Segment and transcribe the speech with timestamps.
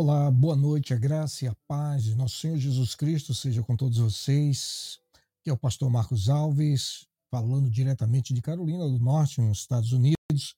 [0.00, 3.76] Olá, boa noite, a graça e a paz de nosso Senhor Jesus Cristo seja com
[3.76, 5.00] todos vocês.
[5.40, 10.54] Aqui é o pastor Marcos Alves, falando diretamente de Carolina do Norte, nos Estados Unidos,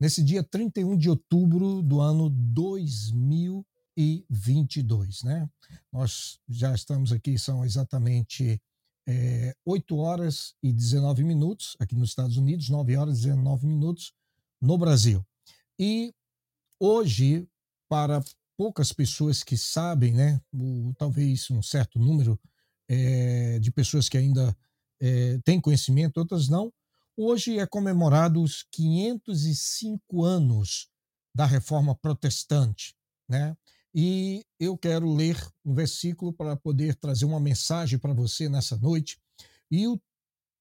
[0.00, 5.48] nesse dia 31 de outubro do ano 2022, né?
[5.92, 8.60] Nós já estamos aqui, são exatamente
[9.06, 14.12] é, 8 horas e 19 minutos aqui nos Estados Unidos, 9 horas e 19 minutos
[14.60, 15.24] no Brasil.
[15.78, 16.12] E
[16.80, 17.48] hoje,
[17.88, 18.20] para
[18.60, 20.38] poucas pessoas que sabem, né,
[20.98, 22.38] talvez um certo número
[22.86, 24.54] é, de pessoas que ainda
[25.00, 26.70] é, têm conhecimento, outras não.
[27.16, 30.90] Hoje é comemorado os 505 anos
[31.34, 32.94] da Reforma Protestante,
[33.26, 33.56] né?
[33.94, 39.18] E eu quero ler um versículo para poder trazer uma mensagem para você nessa noite.
[39.70, 39.98] E o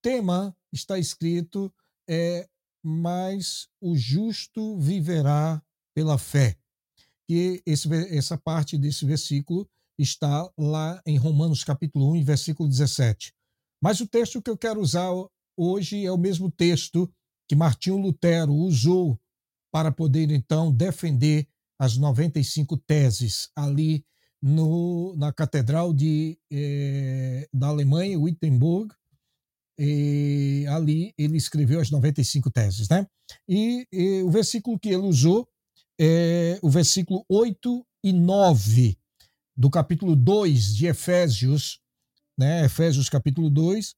[0.01, 1.69] tema está escrito
[2.09, 2.47] é
[2.81, 5.61] mas o justo viverá
[5.93, 6.57] pela fé
[7.29, 13.31] que esse, essa parte desse versículo está lá em Romanos capítulo 1, versículo 17.
[13.79, 15.11] Mas o texto que eu quero usar
[15.55, 17.07] hoje é o mesmo texto
[17.47, 19.19] que Martinho Lutero usou
[19.71, 21.47] para poder então defender
[21.79, 24.03] as 95 teses ali
[24.41, 28.91] no, na Catedral de, eh, da Alemanha, Wittenberg.
[30.67, 33.05] Ali ele escreveu as 95 teses, né?
[33.47, 35.47] E, e o versículo que ele usou
[35.99, 38.97] é, o versículo 8 e 9
[39.55, 41.81] do capítulo 2 de Efésios,
[42.37, 42.63] né?
[42.63, 43.93] Efésios capítulo 2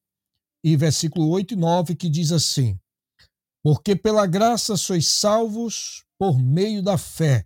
[0.63, 2.79] e versículo 8 e 9, que diz assim:
[3.63, 7.45] Porque pela graça sois salvos por meio da fé.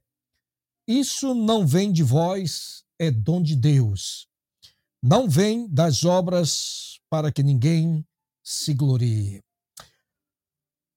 [0.88, 4.28] Isso não vem de vós, é dom de Deus.
[5.04, 8.06] Não vem das obras para que ninguém
[8.44, 9.42] se glorie.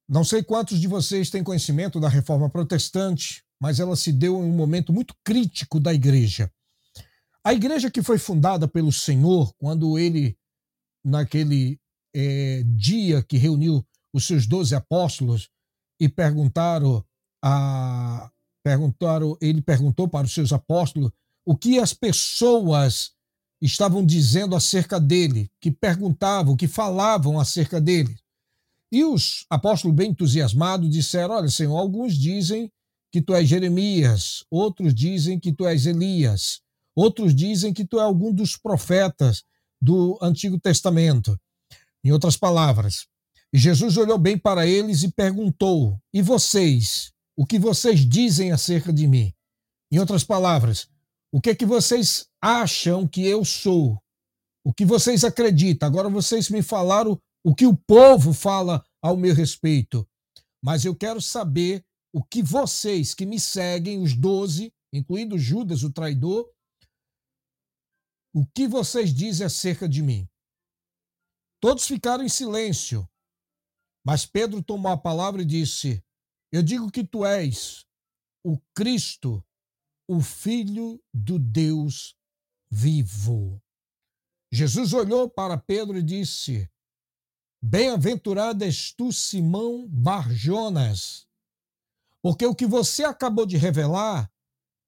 [0.09, 4.51] Não sei quantos de vocês têm conhecimento da reforma protestante, mas ela se deu em
[4.51, 6.51] um momento muito crítico da igreja.
[7.43, 10.37] A igreja que foi fundada pelo Senhor, quando ele,
[11.05, 11.81] naquele
[12.15, 15.49] é, dia que reuniu os seus doze apóstolos
[16.01, 17.05] e perguntaram
[17.43, 18.31] a
[18.63, 21.11] perguntaram, ele perguntou para os seus apóstolos
[21.45, 23.13] o que as pessoas
[23.63, 28.15] estavam dizendo acerca dele, que perguntavam, que falavam acerca dele.
[28.93, 32.71] E os apóstolos bem entusiasmados disseram: Olha, Senhor, alguns dizem
[33.11, 36.61] que tu és Jeremias, outros dizem que tu és Elias,
[36.95, 39.45] outros dizem que tu é algum dos profetas
[39.81, 41.39] do Antigo Testamento.
[42.05, 43.07] Em outras palavras,
[43.53, 47.13] Jesus olhou bem para eles e perguntou: E vocês?
[47.37, 49.33] O que vocês dizem acerca de mim?
[49.93, 50.89] Em outras palavras,
[51.33, 53.99] o que é que vocês acham que eu sou?
[54.65, 55.87] O que vocês acreditam?
[55.87, 60.07] Agora vocês me falaram o que o povo fala ao meu respeito.
[60.63, 61.85] Mas eu quero saber
[62.19, 66.53] o que vocês que me seguem, os doze, incluindo Judas, o traidor,
[68.35, 70.29] o que vocês dizem acerca de mim?
[71.61, 73.09] Todos ficaram em silêncio,
[74.05, 76.05] mas Pedro tomou a palavra e disse:
[76.51, 77.87] Eu digo que tu és
[78.45, 79.41] o Cristo,
[80.11, 82.17] o Filho do Deus
[82.69, 83.63] vivo.
[84.53, 86.69] Jesus olhou para Pedro e disse:
[87.63, 91.28] Bem-aventurado és tu, Simão Barjonas,
[92.23, 94.31] porque o que você acabou de revelar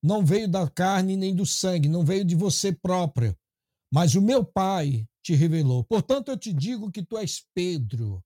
[0.02, 3.36] não veio da carne nem do sangue, não veio de você próprio,
[3.92, 5.84] mas o meu Pai te revelou.
[5.84, 8.24] Portanto, eu te digo que tu és Pedro,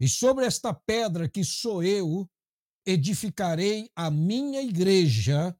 [0.00, 2.28] e sobre esta pedra que sou eu,
[2.86, 5.56] edificarei a minha igreja,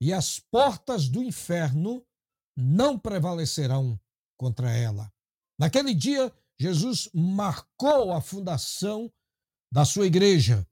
[0.00, 2.04] e as portas do inferno
[2.56, 3.98] não prevalecerão
[4.38, 5.10] contra ela.
[5.58, 9.10] Naquele dia, Jesus marcou a fundação
[9.72, 10.66] da sua igreja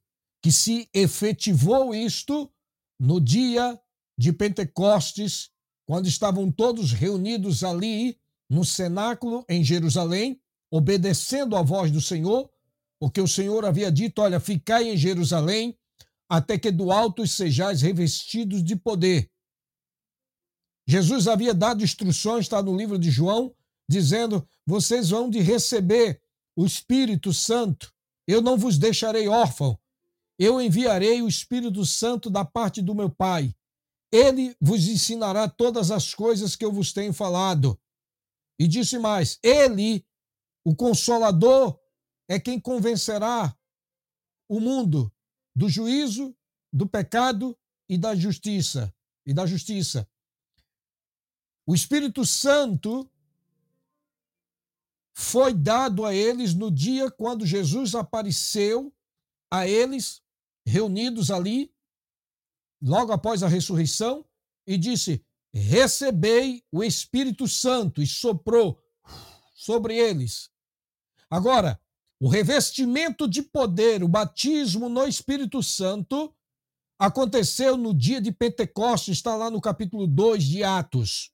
[0.44, 2.52] que se efetivou isto
[3.00, 3.80] no dia
[4.18, 5.48] de Pentecostes,
[5.86, 8.20] quando estavam todos reunidos ali
[8.50, 10.38] no cenáculo em Jerusalém,
[10.70, 12.50] obedecendo à voz do Senhor,
[13.00, 15.78] porque o Senhor havia dito: Olha, ficai em Jerusalém,
[16.28, 19.30] até que do alto sejais revestidos de poder.
[20.86, 23.56] Jesus havia dado instruções, está no livro de João,
[23.88, 26.20] dizendo: Vocês vão de receber
[26.54, 27.90] o Espírito Santo,
[28.28, 29.80] eu não vos deixarei órfão,
[30.38, 33.54] eu enviarei o Espírito Santo da parte do meu Pai.
[34.12, 37.80] Ele vos ensinará todas as coisas que eu vos tenho falado.
[38.58, 40.06] E disse mais: Ele,
[40.64, 41.78] o Consolador,
[42.28, 43.56] é quem convencerá
[44.48, 45.12] o mundo
[45.54, 46.36] do juízo,
[46.72, 47.56] do pecado
[47.88, 48.94] e da justiça.
[49.26, 50.08] E da justiça.
[51.66, 53.10] O Espírito Santo
[55.14, 58.92] foi dado a eles no dia quando Jesus apareceu
[59.50, 60.23] a eles
[60.66, 61.72] reunidos ali,
[62.82, 64.24] logo após a ressurreição,
[64.66, 68.82] e disse: Recebei o Espírito Santo, e soprou
[69.54, 70.50] sobre eles.
[71.30, 71.80] Agora,
[72.20, 76.34] o revestimento de poder, o batismo no Espírito Santo,
[76.98, 81.32] aconteceu no dia de Pentecostes, está lá no capítulo 2 de Atos.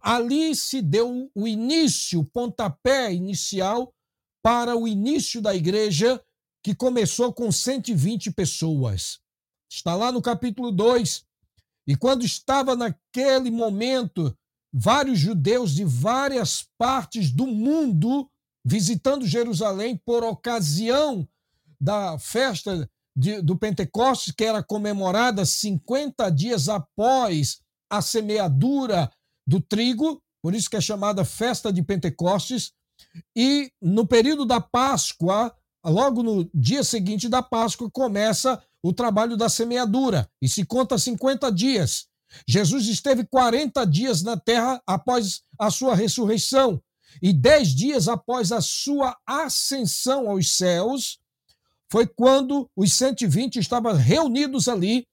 [0.00, 3.94] Ali se deu o início, o pontapé inicial
[4.42, 6.22] para o início da igreja,
[6.62, 9.18] que começou com 120 pessoas.
[9.70, 11.24] Está lá no capítulo 2.
[11.86, 14.36] E quando estava naquele momento,
[14.72, 18.30] vários judeus de várias partes do mundo
[18.64, 21.28] visitando Jerusalém por ocasião
[21.80, 27.60] da festa de, do Pentecostes, que era comemorada 50 dias após
[27.90, 29.10] a semeadura
[29.46, 32.72] do trigo, por isso que é chamada festa de Pentecostes,
[33.36, 35.54] e no período da Páscoa,
[35.90, 41.50] logo no dia seguinte da Páscoa, começa o trabalho da semeadura, e se conta 50
[41.52, 42.06] dias.
[42.46, 46.82] Jesus esteve 40 dias na terra após a sua ressurreição,
[47.20, 51.20] e dez dias após a sua ascensão aos céus,
[51.90, 55.06] foi quando os 120 estavam reunidos ali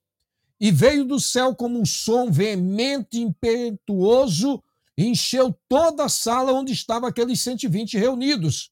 [0.62, 4.63] e veio do céu como um som veemente, impetuoso,
[4.98, 8.71] encheu toda a sala onde estavam aqueles 120 reunidos.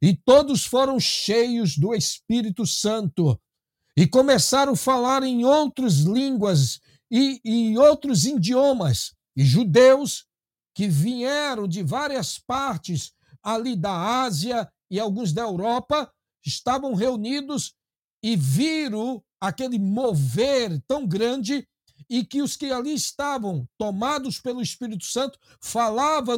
[0.00, 3.38] E todos foram cheios do Espírito Santo
[3.96, 6.80] e começaram a falar em outras línguas
[7.10, 9.14] e, e outros idiomas.
[9.36, 10.26] E judeus
[10.74, 13.12] que vieram de várias partes
[13.42, 16.10] ali da Ásia e alguns da Europa
[16.44, 17.74] estavam reunidos
[18.22, 21.66] e viram aquele mover tão grande
[22.12, 26.36] e que os que ali estavam tomados pelo Espírito Santo falavam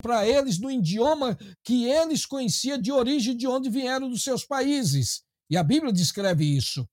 [0.00, 5.24] para eles no idioma que eles conheciam de origem de onde vieram dos seus países.
[5.50, 6.88] E a Bíblia descreve isso.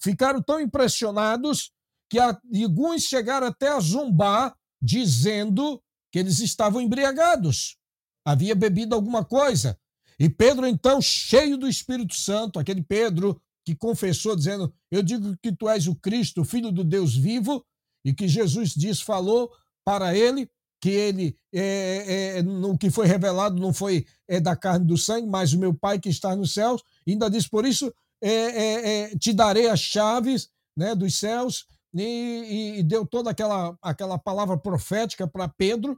[0.00, 1.70] Ficaram tão impressionados
[2.08, 7.76] que alguns chegaram até a zombar, dizendo que eles estavam embriagados,
[8.24, 9.78] havia bebido alguma coisa.
[10.18, 15.52] E Pedro, então, cheio do Espírito Santo, aquele Pedro que confessou, dizendo: Eu digo que
[15.52, 17.64] tu és o Cristo, Filho do Deus vivo,
[18.04, 19.50] e que Jesus diz, falou
[19.84, 20.50] para ele
[20.80, 24.98] que ele, é, é, no que foi revelado, não foi é, da carne e do
[24.98, 26.82] sangue, mas o meu Pai que está nos céus.
[27.06, 31.66] E ainda diz: Por isso é, é, é, te darei as chaves né, dos céus.
[31.96, 35.96] E, e, deu toda aquela, aquela palavra profética para Pedro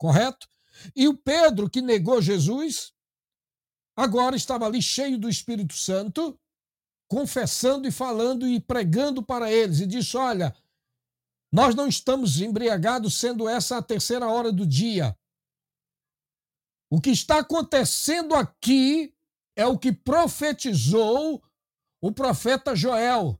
[0.00, 0.48] correto?
[0.96, 2.94] E o Pedro, que negou Jesus,
[3.94, 6.40] agora estava ali cheio do Espírito Santo,
[7.10, 10.54] confessando e falando e pregando para eles, e disse: Olha,
[11.52, 15.16] nós não estamos embriagados, sendo essa a terceira hora do dia.
[16.88, 19.12] O que está acontecendo aqui
[19.56, 21.42] é o que profetizou
[22.00, 23.38] o profeta Joel,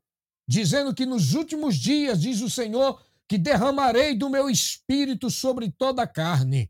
[0.48, 6.02] dizendo que nos últimos dias, diz o Senhor, que derramarei do meu espírito sobre toda
[6.02, 6.68] a carne.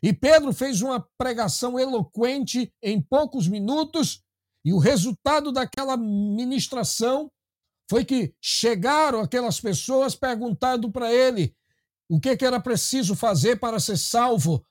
[0.00, 4.22] E Pedro fez uma pregação eloquente em poucos minutos,
[4.64, 7.30] e o resultado daquela ministração
[7.88, 11.54] foi que chegaram aquelas pessoas perguntando para ele
[12.08, 14.64] o que, que era preciso fazer para ser salvo.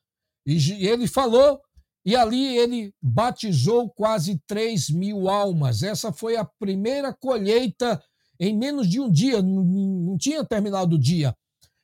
[0.45, 1.61] E ele falou,
[2.05, 5.83] e ali ele batizou quase 3 mil almas.
[5.83, 8.01] Essa foi a primeira colheita
[8.39, 11.35] em menos de um dia, não, tinha terminado o dia.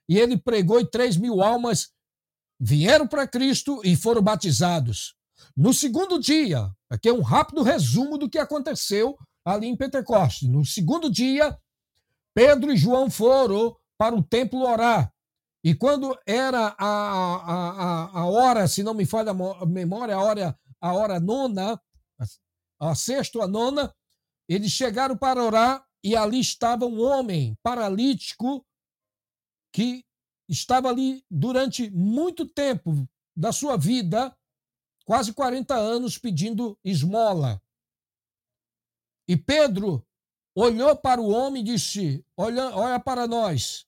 [0.07, 1.89] E ele pregou e três mil almas
[2.59, 5.15] vieram para Cristo e foram batizados.
[5.57, 10.49] No segundo dia, aqui é um rápido resumo do que aconteceu ali em Pentecostes.
[10.49, 11.57] No segundo dia,
[12.33, 15.11] Pedro e João foram para o templo orar.
[15.63, 20.21] E quando era a, a, a, a hora, se não me falha a memória, a
[20.21, 21.79] hora, a hora nona,
[22.79, 23.93] a sexta ou a nona,
[24.47, 28.63] eles chegaram para orar e ali estava um homem paralítico
[29.73, 30.05] que
[30.47, 34.35] estava ali durante muito tempo da sua vida,
[35.05, 37.62] quase 40 anos, pedindo esmola.
[39.27, 40.05] E Pedro
[40.55, 43.85] olhou para o homem e disse: Olha, olha para nós.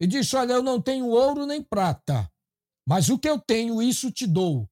[0.00, 2.30] E disse: Olha, eu não tenho ouro nem prata,
[2.86, 4.68] mas o que eu tenho, isso te dou.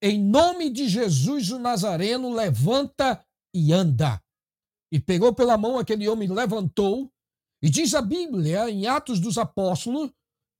[0.00, 4.22] Em nome de Jesus o Nazareno, levanta e anda
[4.90, 7.12] e pegou pela mão aquele homem, levantou,
[7.62, 10.10] e diz a Bíblia, em Atos dos Apóstolos,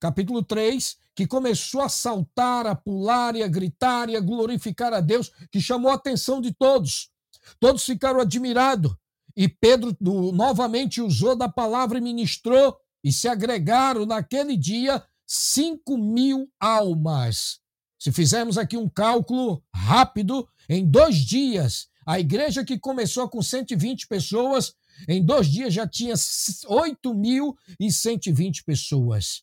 [0.00, 5.00] capítulo 3, que começou a saltar, a pular e a gritar e a glorificar a
[5.00, 7.10] Deus, que chamou a atenção de todos.
[7.58, 8.94] Todos ficaram admirados.
[9.34, 15.96] E Pedro do, novamente usou da palavra e ministrou, e se agregaram naquele dia cinco
[15.96, 17.60] mil almas.
[17.98, 24.06] Se fizermos aqui um cálculo rápido, em dois dias a igreja que começou com 120
[24.06, 24.74] pessoas
[25.08, 29.42] Em dois dias já tinha 8.120 pessoas.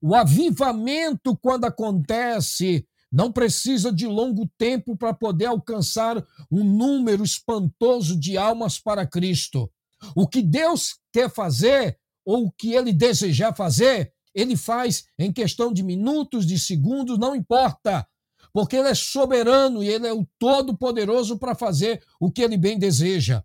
[0.00, 8.18] O avivamento, quando acontece, não precisa de longo tempo para poder alcançar um número espantoso
[8.18, 9.70] de almas para Cristo.
[10.16, 15.72] O que Deus quer fazer, ou o que ele desejar fazer, ele faz em questão
[15.72, 18.06] de minutos, de segundos, não importa,
[18.52, 22.78] porque ele é soberano e ele é o todo-poderoso para fazer o que ele bem
[22.78, 23.44] deseja.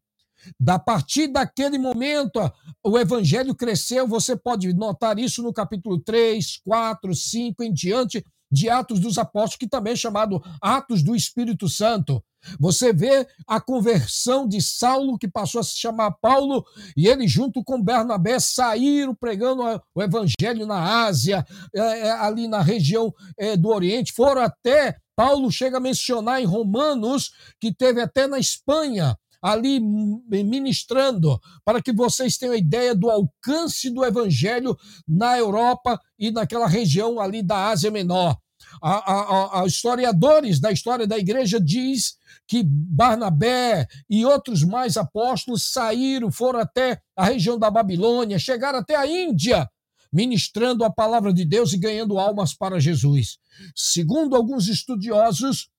[0.60, 2.40] Da partir daquele momento,
[2.84, 8.70] o evangelho cresceu, você pode notar isso no capítulo 3, 4, 5 em diante de
[8.70, 12.24] Atos dos Apóstolos, que também é chamado Atos do Espírito Santo.
[12.60, 16.66] Você vê a conversão de Saulo, que passou a se chamar Paulo,
[16.96, 19.64] e ele, junto com Bernabé, saíram pregando
[19.94, 24.98] o evangelho na Ásia, é, é, ali na região é, do Oriente, foram até.
[25.16, 31.94] Paulo chega a mencionar em Romanos que teve até na Espanha ali ministrando, para que
[31.94, 34.78] vocês tenham ideia do alcance do evangelho
[35.08, 38.38] na Europa e naquela região ali da Ásia Menor.
[38.82, 42.18] A, a, a, historiadores da história da igreja diz
[42.48, 48.96] que Barnabé e outros mais apóstolos saíram, foram até a região da Babilônia, chegaram até
[48.96, 49.70] a Índia,
[50.12, 53.38] ministrando a palavra de Deus e ganhando almas para Jesus.
[53.76, 55.70] Segundo alguns estudiosos,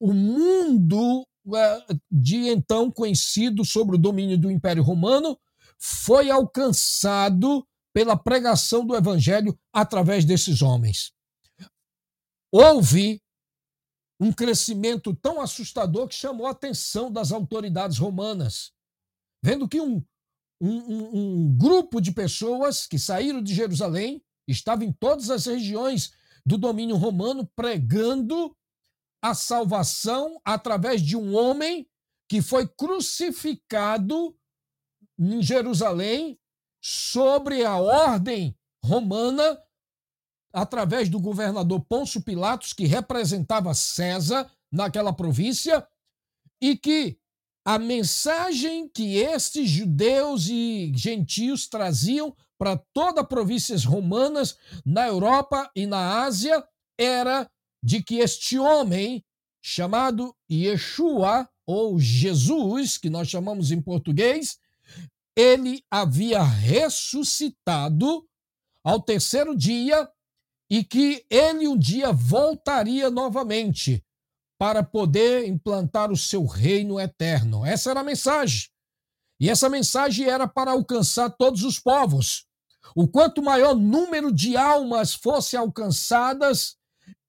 [0.00, 1.26] o mundo
[2.10, 5.38] de então conhecido sobre o domínio do Império Romano,
[5.78, 11.12] foi alcançado pela pregação do Evangelho através desses homens.
[12.50, 13.20] Houve
[14.20, 18.72] um crescimento tão assustador que chamou a atenção das autoridades romanas,
[19.42, 20.02] vendo que um,
[20.60, 26.12] um, um grupo de pessoas que saíram de Jerusalém estava em todas as regiões
[26.44, 28.56] do domínio romano pregando
[29.22, 31.88] a salvação através de um homem
[32.28, 34.36] que foi crucificado
[35.18, 36.38] em Jerusalém
[36.80, 39.60] sobre a ordem romana
[40.52, 45.86] através do governador Pôncio Pilatos, que representava César naquela província,
[46.60, 47.18] e que
[47.66, 55.70] a mensagem que estes judeus e gentios traziam para todas as províncias romanas na Europa
[55.76, 56.66] e na Ásia
[56.98, 57.48] era
[57.82, 59.24] de que este homem,
[59.62, 64.58] chamado Yeshua, ou Jesus, que nós chamamos em português,
[65.36, 68.26] ele havia ressuscitado
[68.82, 70.10] ao terceiro dia
[70.70, 74.04] e que ele um dia voltaria novamente
[74.58, 77.64] para poder implantar o seu reino eterno.
[77.64, 78.68] Essa era a mensagem.
[79.40, 82.44] E essa mensagem era para alcançar todos os povos.
[82.96, 86.76] O quanto maior número de almas fosse alcançadas,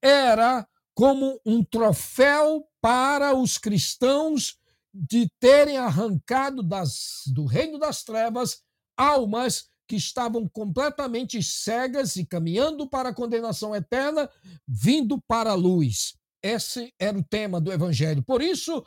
[0.02, 4.58] era como um troféu para os cristãos
[4.94, 8.62] de terem arrancado das, do reino das trevas
[8.98, 14.30] almas que estavam completamente cegas e caminhando para a condenação eterna,
[14.68, 16.16] vindo para a luz.
[16.44, 18.24] Esse era o tema do evangelho.
[18.24, 18.86] Por isso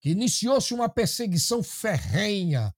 [0.00, 2.74] que iniciou-se uma perseguição ferrenha,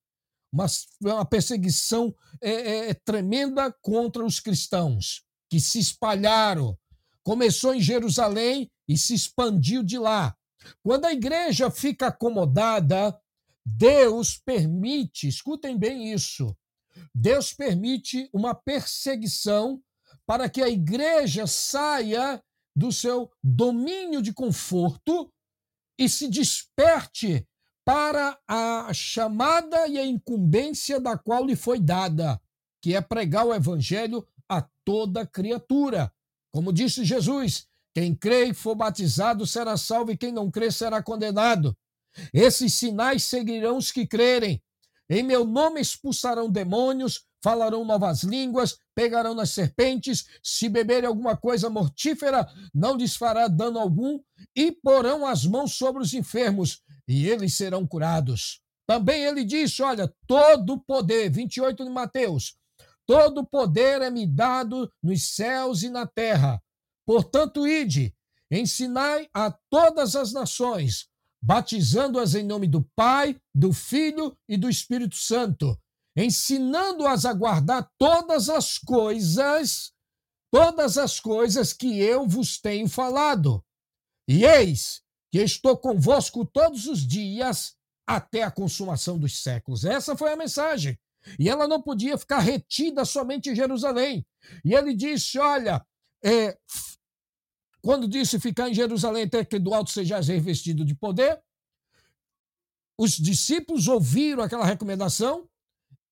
[0.52, 0.66] uma,
[1.00, 6.78] uma perseguição é, é, tremenda contra os cristãos, que se espalharam
[7.24, 10.36] Começou em Jerusalém e se expandiu de lá.
[10.82, 13.18] Quando a igreja fica acomodada,
[13.64, 16.54] Deus permite, escutem bem isso,
[17.14, 19.82] Deus permite uma perseguição
[20.26, 22.42] para que a igreja saia
[22.76, 25.32] do seu domínio de conforto
[25.98, 27.46] e se desperte
[27.84, 32.40] para a chamada e a incumbência da qual lhe foi dada,
[32.82, 36.12] que é pregar o evangelho a toda criatura.
[36.54, 41.02] Como disse Jesus, quem crê e for batizado será salvo, e quem não crê será
[41.02, 41.76] condenado.
[42.32, 44.62] Esses sinais seguirão os que crerem.
[45.10, 51.68] Em meu nome expulsarão demônios, falarão novas línguas, pegarão nas serpentes, se beberem alguma coisa
[51.68, 54.20] mortífera, não lhes fará dano algum,
[54.54, 58.60] e porão as mãos sobre os enfermos, e eles serão curados.
[58.86, 62.54] Também ele disse: Olha, todo poder, 28 de Mateus,
[63.06, 66.62] Todo poder é me dado nos céus e na terra.
[67.06, 68.14] Portanto, ide,
[68.50, 71.08] ensinai a todas as nações,
[71.42, 75.78] batizando-as em nome do Pai, do Filho e do Espírito Santo,
[76.16, 79.92] ensinando-as a guardar todas as coisas,
[80.50, 83.62] todas as coisas que eu vos tenho falado.
[84.26, 87.74] E eis que estou convosco todos os dias
[88.06, 89.84] até a consumação dos séculos.
[89.84, 90.98] Essa foi a mensagem.
[91.38, 94.26] E ela não podia ficar retida somente em Jerusalém.
[94.64, 95.84] E ele disse: Olha,
[96.24, 96.56] é,
[97.82, 101.42] quando disse ficar em Jerusalém até que do alto seja revestido de poder,
[102.98, 105.48] os discípulos ouviram aquela recomendação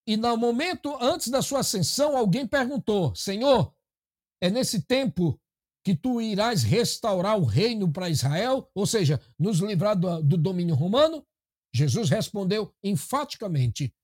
[0.07, 3.73] E no momento antes da sua ascensão, alguém perguntou: Senhor,
[4.41, 5.41] é nesse tempo
[5.85, 10.75] que tu irás restaurar o reino para Israel, ou seja, nos livrar do, do domínio
[10.75, 11.25] romano?
[11.75, 13.95] Jesus respondeu enfaticamente: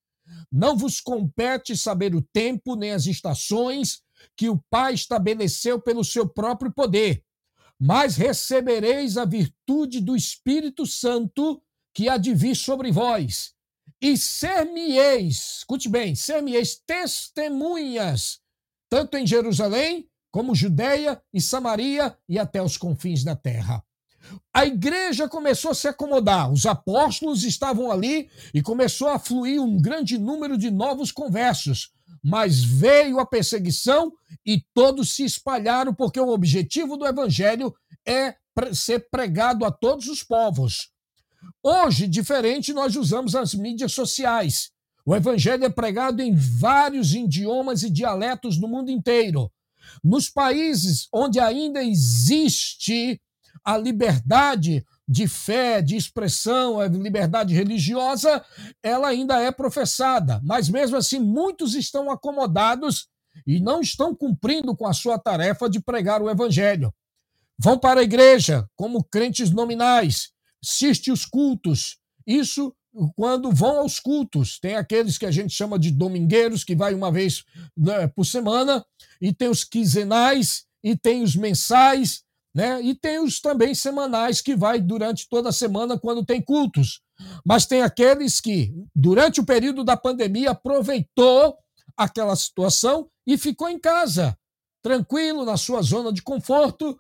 [0.50, 4.00] Não vos compete saber o tempo nem as estações
[4.37, 7.23] que o Pai estabeleceu pelo seu próprio poder,
[7.78, 11.62] mas recebereis a virtude do Espírito Santo
[11.94, 13.54] que há de vir sobre vós,
[14.00, 18.40] e ser-me-eis, escute bem, ser-me-eis testemunhas,
[18.88, 23.85] tanto em Jerusalém como Judeia e Samaria e até os confins da terra.
[24.52, 29.80] A igreja começou a se acomodar, os apóstolos estavam ali e começou a fluir um
[29.80, 31.90] grande número de novos conversos.
[32.23, 34.12] Mas veio a perseguição
[34.44, 37.75] e todos se espalharam, porque o objetivo do evangelho
[38.06, 38.35] é
[38.73, 40.90] ser pregado a todos os povos.
[41.62, 44.70] Hoje, diferente, nós usamos as mídias sociais.
[45.06, 49.50] O evangelho é pregado em vários idiomas e dialetos no mundo inteiro.
[50.02, 53.20] Nos países onde ainda existe
[53.65, 58.44] a liberdade de fé, de expressão, a liberdade religiosa,
[58.83, 60.40] ela ainda é professada.
[60.44, 63.09] Mas mesmo assim, muitos estão acomodados
[63.47, 66.92] e não estão cumprindo com a sua tarefa de pregar o evangelho.
[67.59, 70.31] Vão para a igreja como crentes nominais,
[70.62, 71.99] assistem os cultos.
[72.27, 72.75] Isso
[73.14, 74.59] quando vão aos cultos.
[74.59, 77.44] Tem aqueles que a gente chama de domingueiros, que vai uma vez
[77.77, 78.85] né, por semana,
[79.21, 82.23] e tem os quinzenais, e tem os mensais,
[82.54, 82.80] né?
[82.82, 87.00] E tem os também semanais que vai durante toda a semana quando tem cultos.
[87.44, 91.56] Mas tem aqueles que, durante o período da pandemia, aproveitou
[91.96, 94.38] aquela situação e ficou em casa,
[94.82, 96.98] tranquilo, na sua zona de conforto,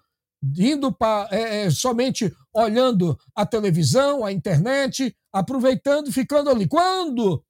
[0.56, 6.66] indo para é, é, somente olhando a televisão, a internet, aproveitando ficando ali.
[6.66, 7.42] Quando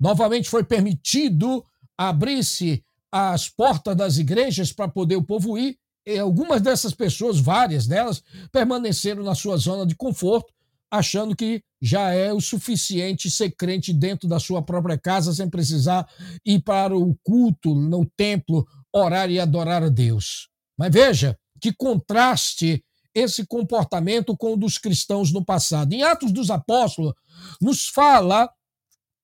[0.00, 1.64] novamente foi permitido
[1.96, 7.86] abrir-se as portas das igrejas para poder o povo ir, e algumas dessas pessoas, várias
[7.86, 10.52] delas, permaneceram na sua zona de conforto,
[10.90, 16.08] achando que já é o suficiente ser crente dentro da sua própria casa, sem precisar
[16.44, 20.48] ir para o culto no templo, orar e adorar a Deus.
[20.78, 25.92] Mas veja que contraste esse comportamento com o dos cristãos no passado.
[25.92, 27.14] Em Atos dos Apóstolos,
[27.60, 28.50] nos fala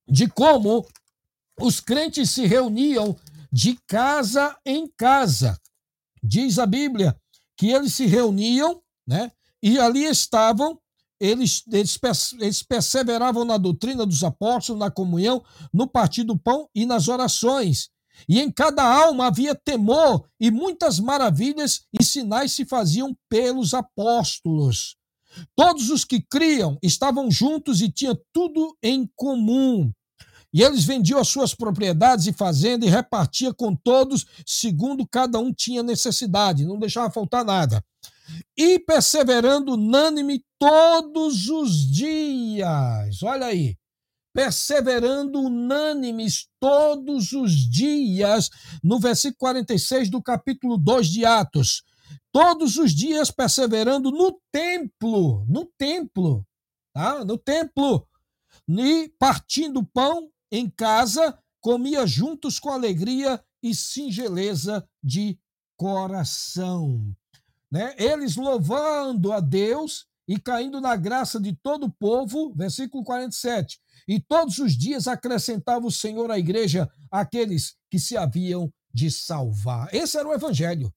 [0.08, 0.86] de como
[1.60, 3.16] os crentes se reuniam
[3.52, 5.58] de casa em casa.
[6.22, 7.16] Diz a Bíblia
[7.56, 9.30] que eles se reuniam, né?
[9.62, 10.78] E ali estavam,
[11.20, 11.98] eles, eles,
[12.38, 17.90] eles perseveravam na doutrina dos apóstolos, na comunhão, no partir do pão e nas orações.
[18.28, 24.96] E em cada alma havia temor, e muitas maravilhas e sinais se faziam pelos apóstolos.
[25.54, 29.92] Todos os que criam estavam juntos e tinham tudo em comum.
[30.52, 35.52] E eles vendiam as suas propriedades e fazendas e repartia com todos, segundo cada um
[35.52, 37.84] tinha necessidade, não deixava faltar nada.
[38.56, 43.22] E perseverando unânime todos os dias.
[43.22, 43.76] Olha aí.
[44.32, 48.48] Perseverando unânimes todos os dias,
[48.82, 51.82] no versículo 46 do capítulo 2 de Atos.
[52.32, 56.46] Todos os dias perseverando no templo, no templo,
[56.92, 57.24] tá?
[57.24, 58.06] No templo,
[58.68, 65.38] e partindo pão em casa, comia juntos com alegria e singeleza de
[65.76, 67.14] coração.
[67.70, 67.94] Né?
[67.98, 73.80] Eles louvando a Deus e caindo na graça de todo o povo, versículo 47.
[74.06, 79.92] E todos os dias acrescentava o Senhor à igreja aqueles que se haviam de salvar.
[79.94, 80.92] Esse era o evangelho.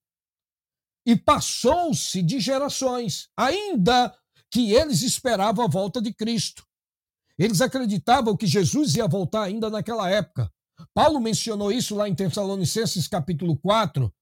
[1.06, 4.16] E passou-se de gerações, ainda
[4.50, 6.64] que eles esperavam a volta de Cristo.
[7.38, 10.50] Eles acreditavam que Jesus ia voltar ainda naquela época.
[10.92, 14.12] Paulo mencionou isso lá em Tessalonicenses capítulo 4,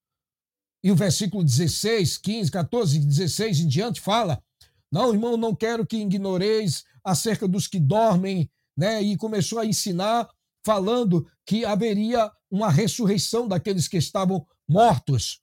[0.83, 4.43] e o versículo 16, 15, 14, 16 em diante fala:
[4.91, 9.01] Não, irmão, não quero que ignoreis acerca dos que dormem, né?
[9.01, 10.27] E começou a ensinar
[10.65, 15.41] falando que haveria uma ressurreição daqueles que estavam mortos.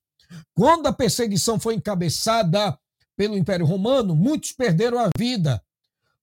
[0.54, 2.78] Quando a perseguição foi encabeçada
[3.16, 5.62] pelo Império Romano, muitos perderam a vida.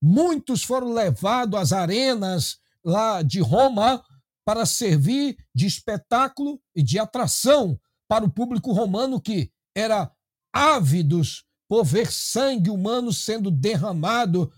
[0.01, 4.03] Muitos foram levados às arenas lá de Roma
[4.45, 10.12] para servir de espetáculo e de atração para o público romano que era
[10.53, 14.51] ávidos por ver sangue humano sendo derramado,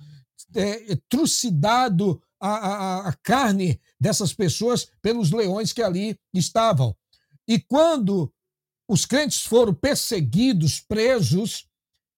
[0.55, 6.95] é, trucidado a, a, a carne dessas pessoas pelos leões que ali estavam.
[7.47, 8.31] E quando
[8.87, 11.67] os crentes foram perseguidos, presos,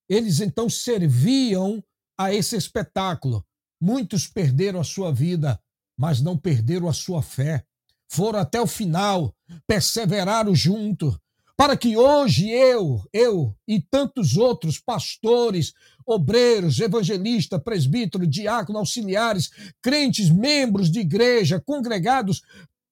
[0.09, 1.83] eles então serviam
[2.25, 3.45] a esse espetáculo.
[3.79, 5.59] Muitos perderam a sua vida,
[5.97, 7.65] mas não perderam a sua fé.
[8.13, 9.33] foram até o final,
[9.65, 11.17] perseveraram junto,
[11.55, 15.73] para que hoje eu, eu e tantos outros pastores,
[16.05, 22.41] obreiros, evangelistas, presbíteros, diáconos, auxiliares, crentes, membros de igreja, congregados,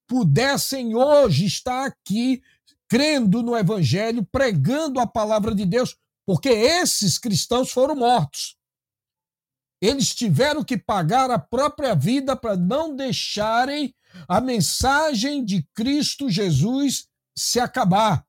[0.08, 2.42] pudessem hoje estar aqui
[2.88, 8.59] crendo no evangelho, pregando a palavra de Deus, porque esses cristãos foram mortos.
[9.82, 13.94] Eles tiveram que pagar a própria vida para não deixarem
[14.28, 18.26] a mensagem de Cristo Jesus se acabar.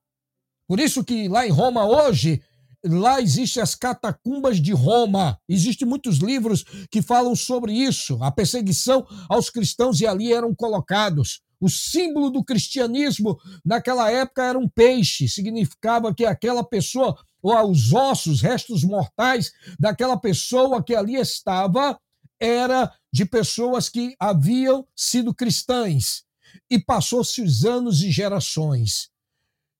[0.67, 2.41] Por isso que lá em Roma hoje,
[2.85, 5.37] lá existem as catacumbas de Roma.
[5.47, 11.41] Existem muitos livros que falam sobre isso, a perseguição aos cristãos e ali eram colocados.
[11.59, 17.91] O símbolo do cristianismo naquela época era um peixe, significava que aquela pessoa, ou os
[17.91, 21.99] ossos, restos mortais daquela pessoa que ali estava,
[22.39, 26.23] era de pessoas que haviam sido cristãs.
[26.69, 29.09] E passou-se os anos e gerações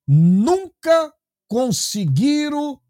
[0.07, 1.13] nunca
[1.47, 2.81] conseguiram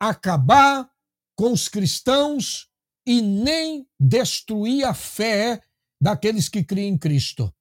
[0.00, 0.88] acabar
[1.34, 2.68] com os cristãos
[3.06, 5.62] e nem destruir a fé
[6.00, 7.52] daqueles que criam em Cristo.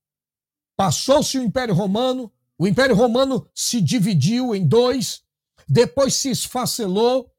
[0.75, 5.23] Passou-se o Império Romano, o Império Romano se dividiu em dois,
[5.67, 7.31] depois se esfacelou.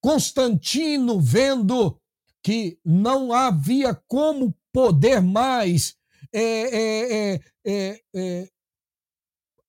[0.00, 2.00] Constantino, vendo
[2.42, 5.96] que não havia como poder mais
[6.32, 8.48] é, é, é, é, é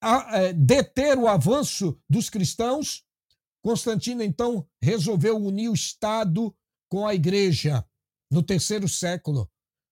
[0.01, 3.03] a, é, deter o avanço dos cristãos,
[3.63, 6.55] Constantino então resolveu unir o Estado
[6.89, 7.85] com a Igreja
[8.31, 9.49] no terceiro século.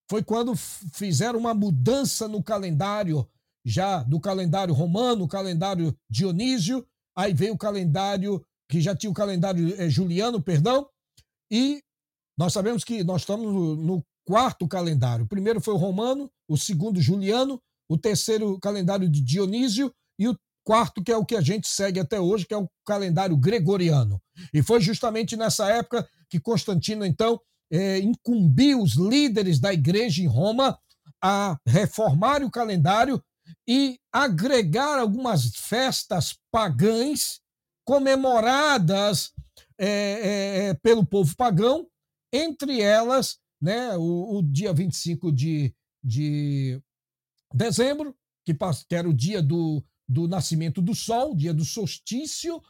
[0.09, 3.27] Foi quando fizeram uma mudança no calendário,
[3.65, 9.79] já do calendário romano, calendário dionísio, aí veio o calendário que já tinha o calendário
[9.79, 10.87] é, juliano, perdão,
[11.51, 11.81] e
[12.37, 15.25] nós sabemos que nós estamos no, no quarto calendário.
[15.25, 20.35] O primeiro foi o romano, o segundo juliano, o terceiro calendário de Dionísio e o
[20.65, 24.19] quarto, que é o que a gente segue até hoje, que é o calendário gregoriano.
[24.51, 27.39] E foi justamente nessa época que Constantino, então,
[27.71, 30.77] é, incumbiu os líderes da igreja em Roma
[31.23, 33.21] a reformar o calendário
[33.67, 37.41] e agregar algumas festas pagãs
[37.85, 39.31] comemoradas
[39.77, 41.87] é, é, pelo povo pagão,
[42.31, 46.81] entre elas né, o, o dia 25 de, de
[47.53, 52.61] dezembro, que, que era o dia do, do nascimento do sol, dia do solstício,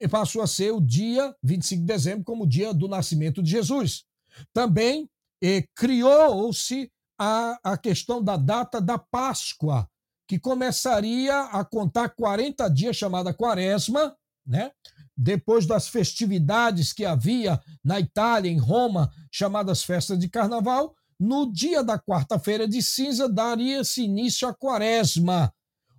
[0.00, 3.50] e passou a ser o dia 25 de dezembro como o dia do nascimento de
[3.50, 4.04] Jesus.
[4.52, 5.08] Também
[5.42, 9.88] eh, criou-se a, a questão da data da Páscoa,
[10.26, 14.14] que começaria a contar 40 dias, chamada Quaresma,
[14.46, 14.70] né?
[15.16, 21.82] depois das festividades que havia na Itália, em Roma, chamadas festas de carnaval, no dia
[21.82, 25.52] da quarta-feira de cinza daria-se início à quaresma,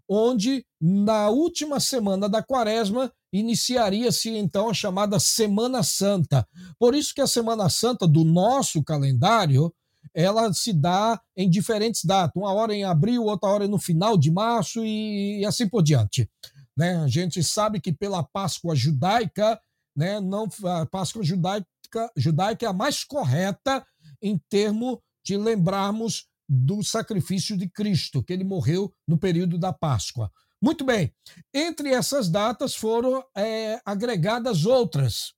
[0.10, 6.48] onde na última semana da quaresma iniciaria-se então a chamada Semana Santa.
[6.78, 9.74] Por isso que a Semana Santa do nosso calendário,
[10.16, 14.32] ela se dá em diferentes datas, uma hora em abril, outra hora no final de
[14.32, 16.30] março e assim por diante.
[16.76, 16.96] Né?
[16.98, 19.60] A gente sabe que pela Páscoa judaica,
[19.96, 21.68] né, não, a Páscoa judaica,
[22.16, 23.86] judaica é a mais correta
[24.22, 30.32] em termos de lembrarmos do sacrifício de Cristo, que ele morreu no período da Páscoa.
[30.62, 31.14] Muito bem,
[31.54, 35.34] entre essas datas foram é, agregadas outras.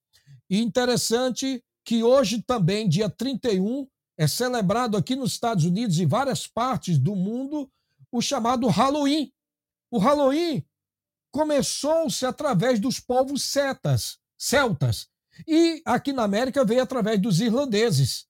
[0.49, 6.47] E interessante que hoje também, dia 31, é celebrado aqui nos Estados Unidos e várias
[6.47, 7.69] partes do mundo
[8.11, 9.31] o chamado Halloween.
[9.91, 10.65] O Halloween
[11.31, 13.43] começou-se através dos povos
[14.37, 15.07] celtas,
[15.47, 18.25] e aqui na América veio através dos irlandeses.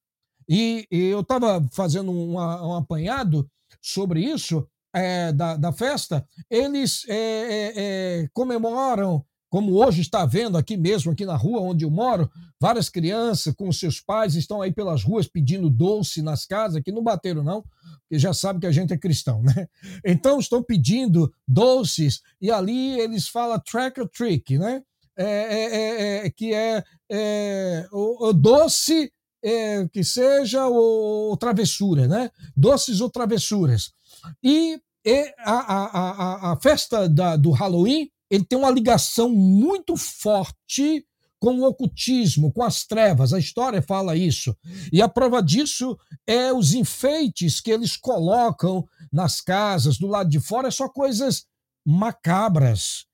[0.48, 7.04] E, e eu estava fazendo um, um, apanhado sobre isso, é, da, da festa, eles
[7.08, 11.90] é, é, é, comemoram, como hoje está vendo aqui mesmo, aqui na rua onde eu
[11.90, 12.30] moro,
[12.60, 17.02] várias crianças com seus pais estão aí pelas ruas pedindo doce nas casas, que não
[17.02, 17.62] bateram não,
[18.02, 19.68] porque já sabe que a gente é cristão, né?
[20.04, 24.82] Então estão pedindo doces e ali eles falam track or trick, né?
[25.16, 26.84] É, é, é, é que é,
[27.90, 29.12] o, o, doce
[29.92, 32.30] que seja ou, ou travessura, né?
[32.56, 33.92] Doces ou travessuras.
[34.42, 39.96] E, e a, a, a, a, festa da, do Halloween ele tem uma ligação muito
[39.96, 41.04] forte
[41.40, 43.32] com o ocultismo, com as trevas.
[43.32, 44.56] A história fala isso.
[44.92, 50.40] E a prova disso é os enfeites que eles colocam nas casas, do lado de
[50.40, 51.46] fora, é só coisas
[51.86, 53.06] macabras,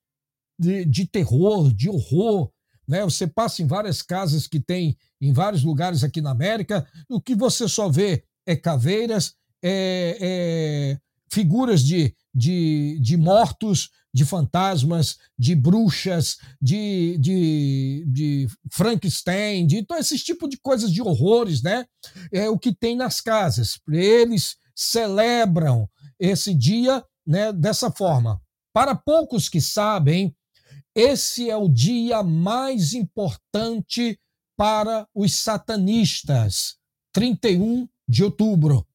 [0.59, 2.51] de, de terror, de horror.
[2.89, 3.03] Né?
[3.05, 7.35] Você passa em várias casas que tem em vários lugares aqui na América, o que
[7.35, 10.99] você só vê é caveiras, é, é
[11.35, 19.99] figuras de, de, de mortos, de fantasmas, de bruxas, de, de, de Frankenstein, de todo
[19.99, 21.85] esse tipo de coisas, de horrores, né?
[22.33, 23.81] É o que tem nas casas.
[23.91, 28.41] Eles celebram esse dia né, dessa forma.
[28.73, 30.35] Para poucos que sabem,
[30.95, 34.19] esse é o dia mais importante
[34.57, 36.77] para os satanistas,
[37.13, 38.87] 31 de outubro.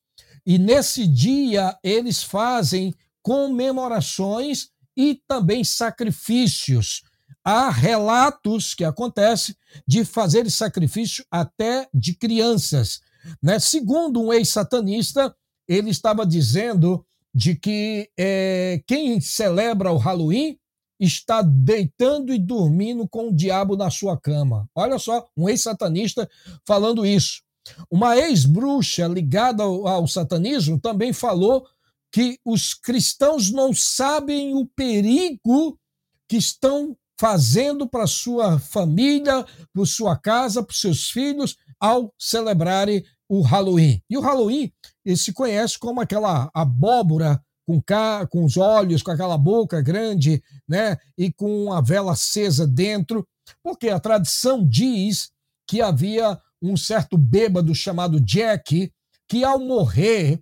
[0.50, 7.04] E nesse dia eles fazem comemorações e também sacrifícios.
[7.46, 13.00] Há relatos que acontecem de fazer sacrifício até de crianças.
[13.40, 13.60] Né?
[13.60, 15.36] Segundo um ex-satanista,
[15.68, 20.58] ele estava dizendo de que é, quem celebra o Halloween
[21.00, 24.68] está deitando e dormindo com o diabo na sua cama.
[24.74, 26.28] Olha só, um ex-satanista
[26.66, 27.44] falando isso.
[27.90, 31.66] Uma ex-bruxa ligada ao, ao satanismo também falou
[32.12, 35.80] que os cristãos não sabem o perigo
[36.28, 43.42] que estão fazendo para sua família, para sua casa, para seus filhos, ao celebrarem o
[43.42, 44.02] Halloween.
[44.10, 44.72] E o Halloween
[45.06, 50.42] ele se conhece como aquela abóbora com, cá, com os olhos, com aquela boca grande,
[50.68, 53.28] né, e com a vela acesa dentro,
[53.62, 55.30] porque a tradição diz
[55.68, 58.92] que havia um certo bêbado chamado Jack,
[59.28, 60.40] que ao morrer,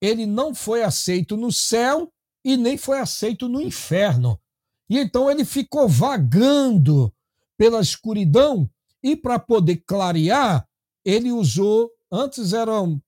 [0.00, 2.12] ele não foi aceito no céu
[2.44, 4.40] e nem foi aceito no inferno.
[4.88, 7.12] E então ele ficou vagando
[7.56, 8.70] pela escuridão
[9.02, 10.66] e para poder clarear,
[11.04, 13.00] ele usou, antes era um,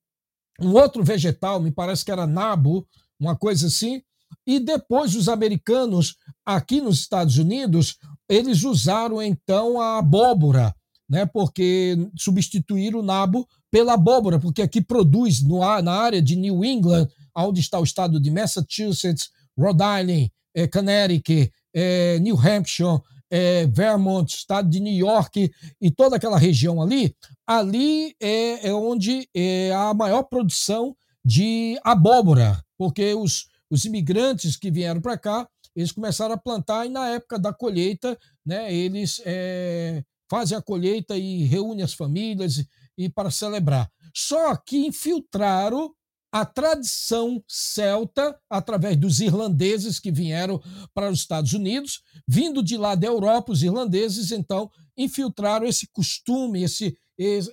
[0.60, 2.86] um outro vegetal, me parece que era nabo,
[3.18, 4.02] uma coisa assim,
[4.46, 10.74] e depois os americanos aqui nos Estados Unidos, eles usaram então a abóbora
[11.10, 16.64] né, porque substituir o nabo pela abóbora, porque aqui produz no, na área de New
[16.64, 23.66] England, onde está o estado de Massachusetts, Rhode Island, é, Connecticut, é, New Hampshire, é,
[23.66, 27.14] Vermont, estado de New York e toda aquela região ali,
[27.46, 34.70] ali é, é onde é a maior produção de abóbora, porque os, os imigrantes que
[34.70, 40.02] vieram para cá, eles começaram a plantar e na época da colheita, né, eles é,
[40.30, 42.64] fazem a colheita e reúne as famílias
[42.96, 43.90] e para celebrar.
[44.14, 45.92] Só que infiltraram
[46.32, 50.62] a tradição celta através dos irlandeses que vieram
[50.94, 56.62] para os Estados Unidos, vindo de lá da Europa, os irlandeses então infiltraram esse costume,
[56.62, 56.96] esse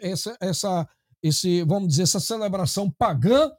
[0.02, 0.88] essa, essa
[1.22, 3.52] esse, vamos dizer, essa celebração pagã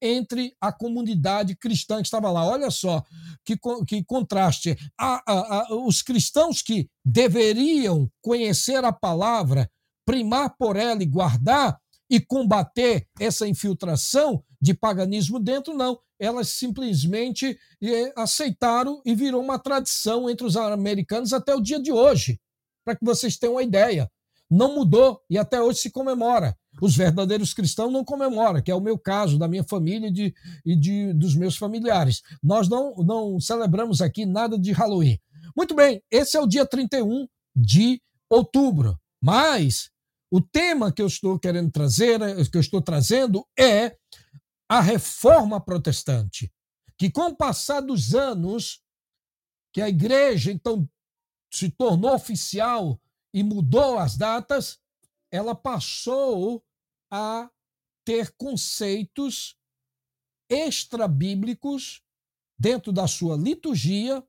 [0.00, 2.44] entre a comunidade cristã que estava lá.
[2.44, 3.02] Olha só
[3.44, 3.56] que,
[3.86, 4.76] que contraste.
[4.98, 9.70] A, a, a, os cristãos que deveriam conhecer a palavra,
[10.04, 11.78] primar por ela e guardar
[12.08, 15.98] e combater essa infiltração de paganismo dentro, não.
[16.18, 21.92] Elas simplesmente eh, aceitaram e virou uma tradição entre os americanos até o dia de
[21.92, 22.40] hoje.
[22.84, 24.10] Para que vocês tenham uma ideia.
[24.50, 26.56] Não mudou e até hoje se comemora.
[26.80, 30.34] Os verdadeiros cristãos não comemoram, que é o meu caso, da minha família e, de,
[30.64, 32.22] e de, dos meus familiares.
[32.42, 35.18] Nós não, não celebramos aqui nada de Halloween.
[35.56, 38.98] Muito bem, esse é o dia 31 de outubro.
[39.22, 39.90] Mas
[40.30, 43.96] o tema que eu estou querendo trazer, que eu estou trazendo é
[44.68, 46.52] a reforma protestante,
[46.98, 48.82] que com o passar dos anos,
[49.72, 50.88] que a igreja então
[51.50, 53.00] se tornou oficial
[53.32, 54.78] e mudou as datas,
[55.30, 56.62] ela passou
[57.16, 57.50] a
[58.04, 59.56] ter conceitos
[60.48, 62.02] extra-bíblicos
[62.58, 64.22] dentro da sua liturgia,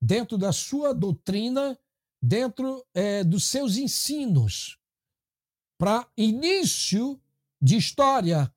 [0.00, 1.78] dentro da sua doutrina,
[2.20, 4.76] dentro é, dos seus ensinos.
[5.78, 7.22] Para início
[7.60, 8.52] de história,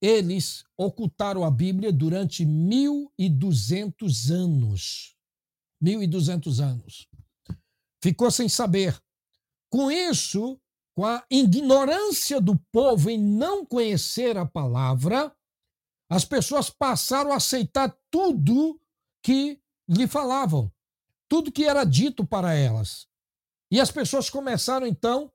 [0.00, 5.16] eles ocultaram a Bíblia durante 1.200 anos.
[5.82, 7.08] 1.200 anos.
[8.02, 9.00] Ficou sem saber.
[9.70, 10.60] Com isso,
[10.98, 15.32] com a ignorância do povo em não conhecer a palavra,
[16.10, 18.80] as pessoas passaram a aceitar tudo
[19.22, 20.72] que lhe falavam,
[21.28, 23.06] tudo que era dito para elas.
[23.70, 25.32] E as pessoas começaram então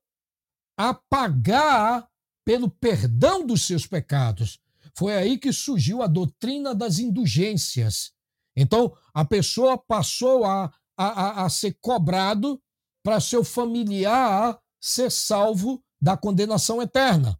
[0.78, 2.10] a pagar
[2.44, 4.60] pelo perdão dos seus pecados.
[4.94, 8.12] Foi aí que surgiu a doutrina das indulgências.
[8.54, 12.62] Então, a pessoa passou a, a, a ser cobrado
[13.02, 17.40] para seu familiar ser salvo da condenação eterna.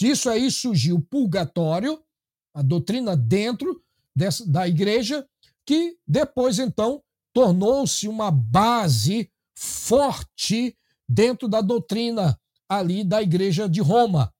[0.00, 2.02] Disso aí surgiu o purgatório,
[2.54, 3.82] a doutrina dentro
[4.16, 5.28] dessa, da igreja,
[5.66, 7.02] que depois então
[7.34, 10.74] tornou-se uma base forte
[11.06, 14.32] dentro da doutrina ali da igreja de Roma.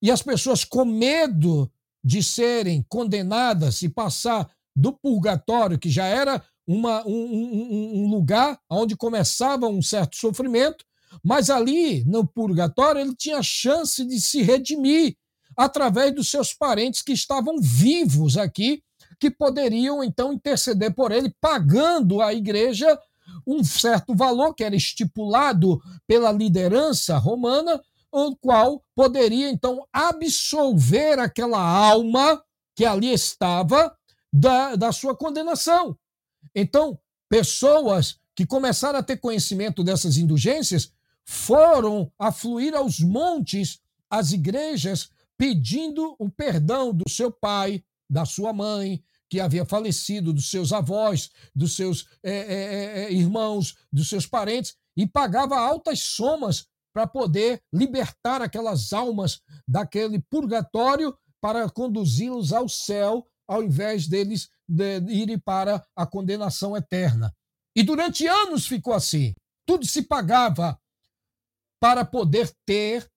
[0.00, 1.68] E as pessoas com medo
[2.04, 8.60] de serem condenadas e passar do purgatório, que já era uma, um, um, um lugar
[8.70, 10.84] onde começava um certo sofrimento,
[11.22, 15.16] mas ali no purgatório ele tinha chance de se redimir
[15.56, 18.82] através dos seus parentes que estavam vivos aqui,
[19.20, 22.98] que poderiam então interceder por ele, pagando à igreja
[23.46, 31.60] um certo valor que era estipulado pela liderança romana, o qual poderia então absolver aquela
[31.60, 32.42] alma
[32.76, 33.96] que ali estava
[34.32, 35.96] da, da sua condenação.
[36.54, 36.98] Então,
[37.28, 40.92] pessoas que começaram a ter conhecimento dessas indulgências
[41.24, 49.02] foram afluir aos montes às igrejas pedindo o perdão do seu pai, da sua mãe,
[49.28, 54.76] que havia falecido, dos seus avós, dos seus é, é, é, irmãos, dos seus parentes,
[54.96, 63.26] e pagava altas somas para poder libertar aquelas almas daquele purgatório para conduzi-los ao céu,
[63.48, 67.34] ao invés deles de irem para a condenação eterna.
[67.76, 69.34] E durante anos ficou assim.
[69.66, 70.78] Tudo se pagava
[71.80, 73.10] para poder ter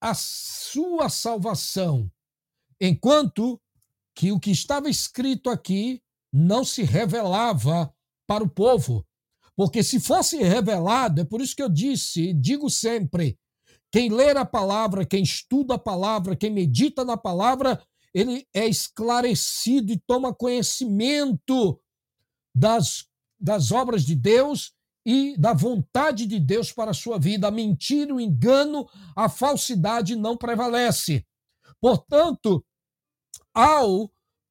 [0.00, 2.10] a sua salvação,
[2.80, 3.60] enquanto
[4.14, 7.94] que o que estava escrito aqui não se revelava
[8.26, 9.06] para o povo.
[9.54, 13.38] Porque se fosse revelado, é por isso que eu disse, digo sempre,
[13.92, 17.82] quem ler a palavra, quem estuda a palavra, quem medita na palavra,
[18.14, 21.78] ele é esclarecido e toma conhecimento
[22.54, 23.06] das,
[23.38, 24.72] das obras de Deus
[25.04, 27.48] e da vontade de Deus para a sua vida.
[27.48, 31.24] A mentira, o engano, a falsidade não prevalece.
[31.80, 32.64] Portanto,
[33.54, 34.10] ao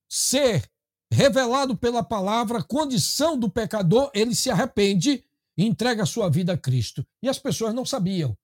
[0.09, 0.69] ser
[1.11, 5.23] revelado pela palavra condição do pecador, ele se arrepende
[5.57, 7.05] e entrega a sua vida a Cristo.
[7.21, 8.37] E as pessoas não sabiam.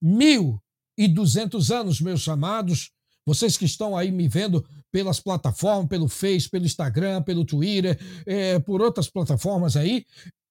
[0.00, 0.60] Mil
[0.96, 2.90] e duzentos anos, meus amados,
[3.26, 8.58] vocês que estão aí me vendo pelas plataformas, pelo Face, pelo Instagram, pelo Twitter, é,
[8.58, 10.04] por outras plataformas aí,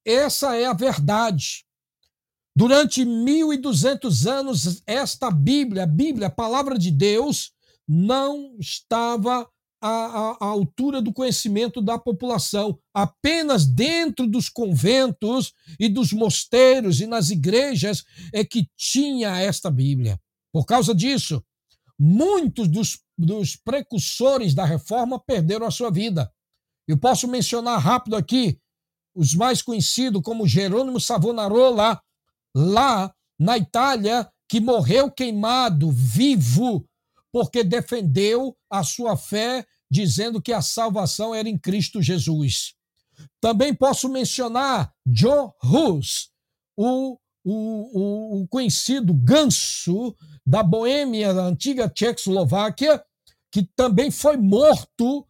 [0.06, 1.66] essa é a verdade.
[2.56, 7.52] Durante 1.200 anos, esta Bíblia, a Bíblia, a palavra de Deus,
[7.88, 9.50] não estava
[9.82, 12.80] à, à, altura do conhecimento da população.
[12.94, 20.20] Apenas dentro dos conventos e dos mosteiros e nas igrejas é que tinha esta Bíblia.
[20.54, 21.44] Por causa disso,
[22.00, 26.32] muitos dos, dos precursores da reforma perderam a sua vida.
[26.88, 28.60] Eu posso mencionar rápido aqui
[29.16, 32.02] os mais conhecidos como Jerônimo Savonarola,
[32.56, 36.86] lá na Itália, que morreu queimado, vivo,
[37.32, 42.76] porque defendeu a sua fé, dizendo que a salvação era em Cristo Jesus.
[43.42, 46.30] Também posso mencionar John Hus,
[46.78, 53.04] o, o, o, conhecido ganso da Boêmia, da antiga Tchecoslováquia,
[53.52, 55.28] que também foi morto,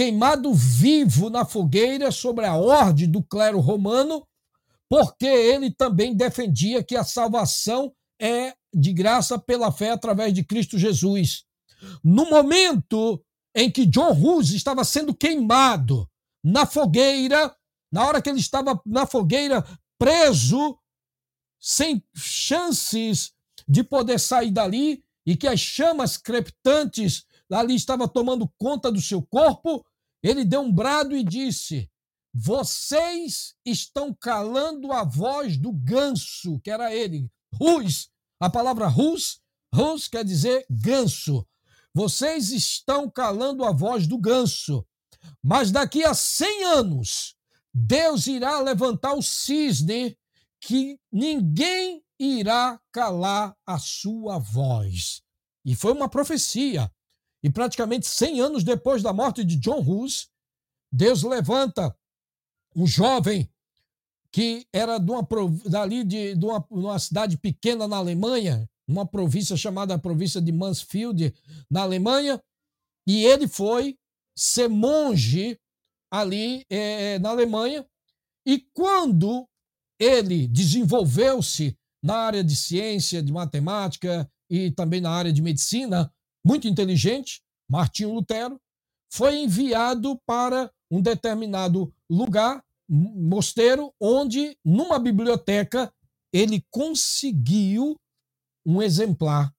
[0.00, 4.26] queimado vivo na fogueira sobre a ordem do clero romano,
[4.88, 10.78] porque ele também defendia que a salvação é de graça pela fé através de Cristo
[10.78, 11.44] Jesus.
[12.02, 13.22] No momento
[13.54, 16.08] em que John Hus estava sendo queimado
[16.42, 17.54] na fogueira,
[17.92, 19.62] na hora que ele estava na fogueira
[19.98, 20.78] preso,
[21.60, 23.32] sem chances
[23.68, 29.20] de poder sair dali, e que as chamas crepitantes ali estavam tomando conta do seu
[29.20, 29.84] corpo,
[30.22, 31.90] ele deu um brado e disse:
[32.32, 39.40] Vocês estão calando a voz do ganso, que era ele, Rus, a palavra rus,
[39.74, 41.46] rus quer dizer ganso.
[41.92, 44.86] Vocês estão calando a voz do ganso.
[45.42, 47.36] Mas daqui a 100 anos,
[47.74, 50.16] Deus irá levantar o cisne
[50.60, 55.22] que ninguém irá calar a sua voz.
[55.64, 56.90] E foi uma profecia.
[57.42, 60.28] E praticamente 100 anos depois da morte de John Hus,
[60.92, 61.96] Deus levanta
[62.74, 63.48] um jovem
[64.32, 65.26] que era de uma,
[65.66, 71.34] dali de, de uma, uma cidade pequena na Alemanha, uma província chamada província de Mansfield,
[71.70, 72.40] na Alemanha,
[73.06, 73.98] e ele foi
[74.36, 75.58] ser monge
[76.10, 77.84] ali é, na Alemanha.
[78.46, 79.48] E quando
[79.98, 86.12] ele desenvolveu-se na área de ciência, de matemática e também na área de medicina,
[86.44, 88.60] muito inteligente, Martinho Lutero,
[89.10, 95.92] foi enviado para um determinado lugar mosteiro onde, numa biblioteca,
[96.32, 97.96] ele conseguiu
[98.66, 99.54] um exemplar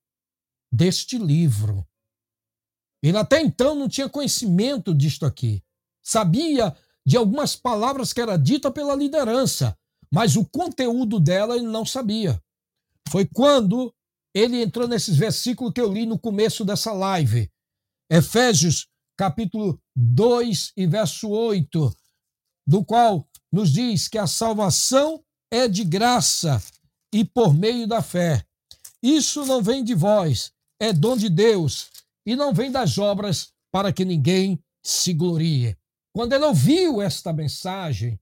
[0.72, 1.86] deste livro.
[3.02, 5.64] Ele até então não tinha conhecimento disto aqui.
[6.04, 6.76] Sabia
[7.06, 9.78] de algumas palavras que era dita pela liderança,
[10.12, 12.42] mas o conteúdo dela ele não sabia.
[13.10, 13.94] Foi quando
[14.34, 17.50] ele entrou nesses versículos que eu li no começo dessa live.
[18.10, 21.96] Efésios capítulo 2 e verso 8,
[22.66, 26.62] do qual nos diz que a salvação é de graça
[27.14, 28.44] e por meio da fé.
[29.04, 31.90] Isso não vem de vós, é dom de Deus,
[32.26, 35.76] e não vem das obras para que ninguém se glorie.
[36.14, 38.20] Quando ele ouviu esta mensagem,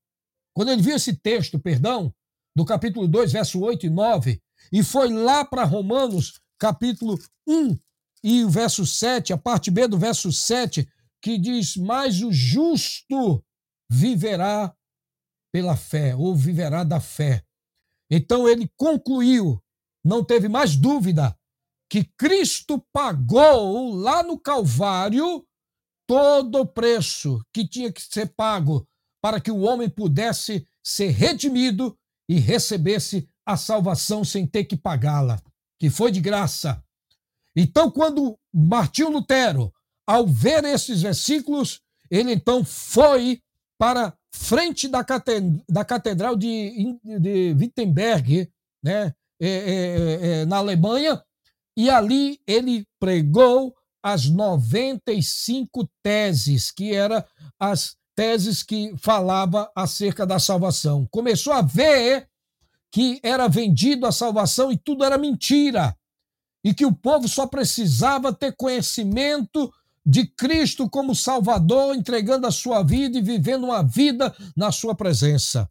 [0.55, 2.13] quando ele viu esse texto, perdão,
[2.55, 4.41] do capítulo 2, verso 8 e 9,
[4.71, 7.17] e foi lá para Romanos, capítulo
[7.47, 7.77] 1
[8.23, 10.87] e o verso 7, a parte B do verso 7,
[11.21, 13.43] que diz: Mas o justo
[13.89, 14.75] viverá
[15.51, 17.43] pela fé, ou viverá da fé.
[18.11, 19.61] Então ele concluiu,
[20.03, 21.35] não teve mais dúvida,
[21.89, 25.45] que Cristo pagou lá no Calvário
[26.07, 28.87] todo o preço que tinha que ser pago
[29.21, 31.97] para que o homem pudesse ser redimido
[32.27, 35.41] e recebesse a salvação sem ter que pagá-la,
[35.79, 36.83] que foi de graça.
[37.55, 39.73] Então, quando Martinho Lutero,
[40.07, 41.81] ao ver esses versículos,
[42.11, 43.41] ele então foi
[43.79, 48.51] para frente da, catedral de, de Wittenberg,
[48.83, 51.19] né, é, é, é, na Alemanha,
[51.75, 57.23] e ali ele pregou as 95 teses, que eram
[57.59, 61.07] as teses que falava acerca da salvação.
[61.09, 62.29] Começou a ver
[62.91, 65.95] que era vendido a salvação e tudo era mentira.
[66.63, 69.71] E que o povo só precisava ter conhecimento
[70.05, 75.69] de Cristo como Salvador, entregando a sua vida e vivendo uma vida na sua presença.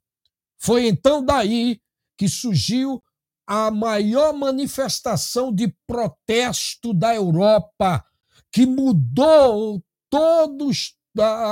[0.58, 1.80] Foi então daí
[2.16, 3.02] que surgiu
[3.46, 8.04] a maior manifestação de protesto da Europa,
[8.52, 10.64] que mudou toda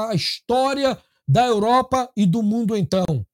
[0.09, 3.27] a história da Europa e do mundo então.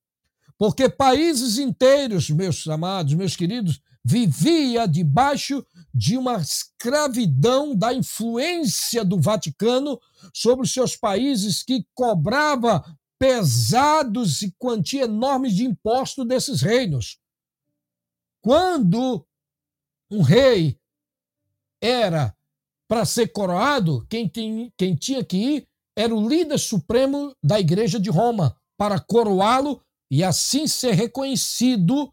[0.62, 9.20] Porque países inteiros, meus amados, meus queridos, vivia debaixo de uma escravidão da influência do
[9.20, 10.00] Vaticano
[10.32, 17.18] sobre os seus países que cobrava pesados e quantia enormes de imposto desses reinos.
[18.40, 19.26] Quando
[20.08, 20.78] um rei
[21.80, 22.36] era
[22.86, 27.98] para ser coroado, quem, tem, quem tinha que ir era o líder supremo da Igreja
[27.98, 29.82] de Roma para coroá-lo
[30.12, 32.12] e assim ser reconhecido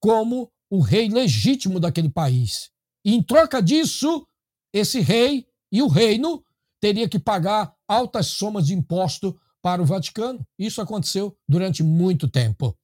[0.00, 2.70] como o rei legítimo daquele país.
[3.04, 4.26] E em troca disso,
[4.72, 6.42] esse rei e o reino
[6.80, 10.44] teria que pagar altas somas de imposto para o Vaticano.
[10.58, 12.74] Isso aconteceu durante muito tempo.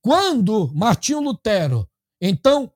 [0.00, 1.86] Quando Martinho Lutero,
[2.18, 2.72] então,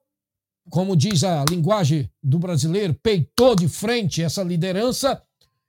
[0.69, 5.19] como diz a linguagem do brasileiro, peitou de frente essa liderança,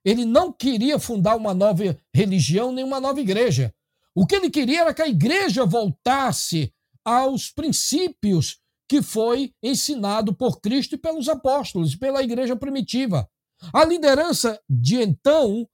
[0.04, 3.73] ele não queria fundar uma nova religião nem uma nova igreja.
[4.14, 6.72] O que ele queria era que a igreja voltasse
[7.04, 8.58] aos princípios
[8.88, 13.28] que foi ensinado por Cristo e pelos apóstolos, pela igreja primitiva.
[13.72, 15.66] A liderança de então,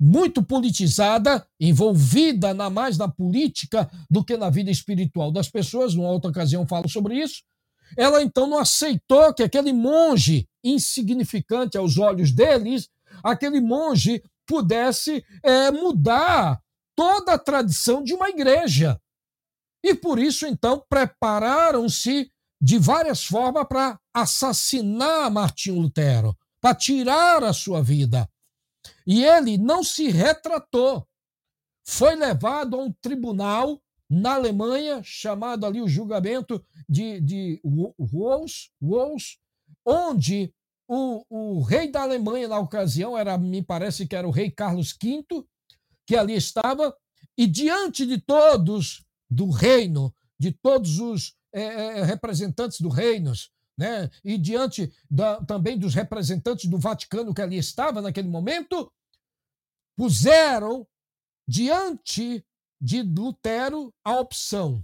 [0.00, 6.10] muito politizada, envolvida na mais na política do que na vida espiritual das pessoas, numa
[6.10, 7.42] outra ocasião falo sobre isso,
[7.96, 12.88] ela então não aceitou que aquele monge insignificante aos olhos deles,
[13.24, 16.60] aquele monge pudesse é, mudar
[16.98, 19.00] toda a tradição de uma igreja.
[19.84, 22.28] E por isso, então, prepararam-se
[22.60, 28.28] de várias formas para assassinar Martinho Lutero, para tirar a sua vida.
[29.06, 31.06] E ele não se retratou.
[31.86, 33.80] Foi levado a um tribunal
[34.10, 39.38] na Alemanha, chamado ali o julgamento de, de Wals, Wals
[39.86, 40.52] onde
[40.88, 44.96] o, o rei da Alemanha na ocasião era, me parece que era o rei Carlos
[45.00, 45.24] V,
[46.08, 46.96] que ali estava,
[47.36, 53.34] e diante de todos do reino, de todos os é, representantes do reino,
[53.76, 58.90] né, e diante da, também dos representantes do Vaticano que ali estava naquele momento,
[59.94, 60.88] puseram
[61.46, 62.42] diante
[62.80, 64.82] de Lutero a opção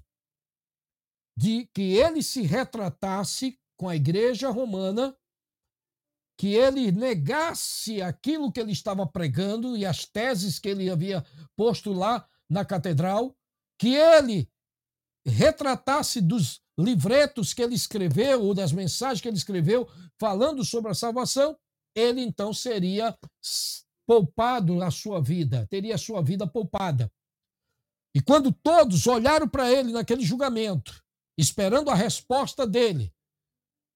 [1.34, 5.16] de que ele se retratasse com a Igreja Romana
[6.36, 11.24] que ele negasse aquilo que ele estava pregando e as teses que ele havia
[11.56, 13.36] posto lá na catedral,
[13.78, 14.48] que ele
[15.26, 20.94] retratasse dos livretos que ele escreveu ou das mensagens que ele escreveu falando sobre a
[20.94, 21.56] salvação,
[21.94, 23.16] ele então seria
[24.06, 27.10] poupado a sua vida, teria a sua vida poupada.
[28.14, 31.02] E quando todos olharam para ele naquele julgamento,
[31.38, 33.13] esperando a resposta dele,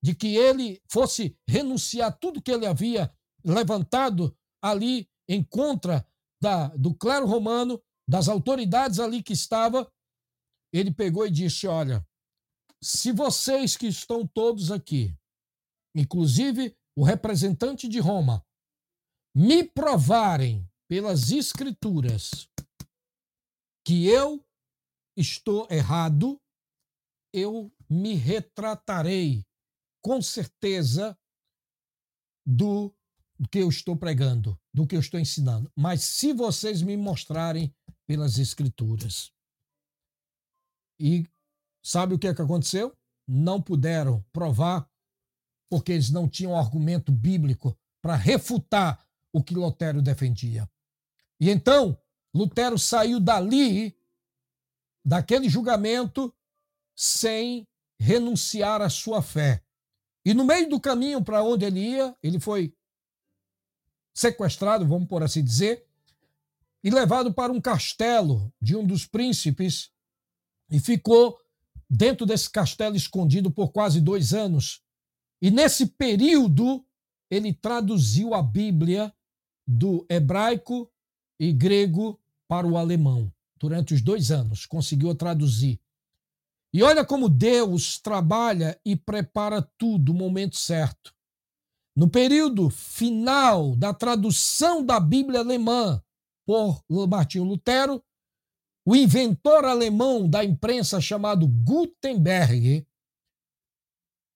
[0.03, 3.13] de que ele fosse renunciar tudo que ele havia
[3.45, 6.07] levantado ali em contra
[6.41, 9.91] da, do clero romano, das autoridades ali que estava,
[10.73, 12.07] ele pegou e disse: Olha,
[12.83, 15.15] se vocês que estão todos aqui,
[15.95, 18.45] inclusive o representante de Roma,
[19.35, 22.49] me provarem pelas Escrituras
[23.85, 24.45] que eu
[25.17, 26.41] estou errado,
[27.33, 29.45] eu me retratarei
[30.03, 31.19] com certeza
[32.47, 32.95] do
[33.51, 35.71] que eu estou pregando, do que eu estou ensinando.
[35.77, 37.75] Mas se vocês me mostrarem
[38.09, 39.31] pelas Escrituras.
[40.99, 41.29] E
[41.85, 42.97] sabe o que, é que aconteceu?
[43.29, 44.91] Não puderam provar,
[45.71, 50.69] porque eles não tinham argumento bíblico para refutar o que Lutero defendia.
[51.39, 52.01] E então,
[52.35, 53.95] Lutero saiu dali,
[55.05, 56.35] daquele julgamento,
[56.97, 57.69] sem
[58.01, 59.63] renunciar à sua fé.
[60.25, 62.75] E no meio do caminho para onde ele ia, ele foi
[64.15, 65.87] sequestrado, vamos por assim dizer,
[66.83, 69.91] e levado para um castelo de um dos príncipes
[70.71, 71.39] e ficou
[71.89, 74.83] dentro desse castelo escondido por quase dois anos.
[75.41, 76.85] E nesse período,
[77.31, 79.13] ele traduziu a Bíblia
[79.67, 80.91] do hebraico
[81.39, 83.33] e grego para o alemão.
[83.57, 85.81] Durante os dois anos, conseguiu traduzir.
[86.73, 91.15] E olha como Deus trabalha e prepara tudo no momento certo.
[91.97, 96.03] No período final da tradução da Bíblia alemã
[96.47, 98.03] por Martinho Lutero,
[98.87, 102.87] o inventor alemão da imprensa chamado Gutenberg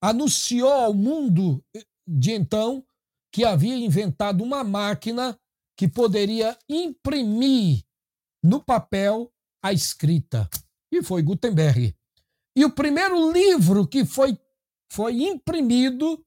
[0.03, 1.65] anunciou ao mundo
[2.07, 2.85] de então
[3.33, 5.39] que havia inventado uma máquina
[5.77, 7.85] que poderia imprimir
[8.43, 9.33] no papel
[9.65, 10.49] a escrita.
[10.93, 11.97] E foi Gutenberg.
[12.55, 14.39] E o primeiro livro que foi,
[14.91, 16.25] foi imprimido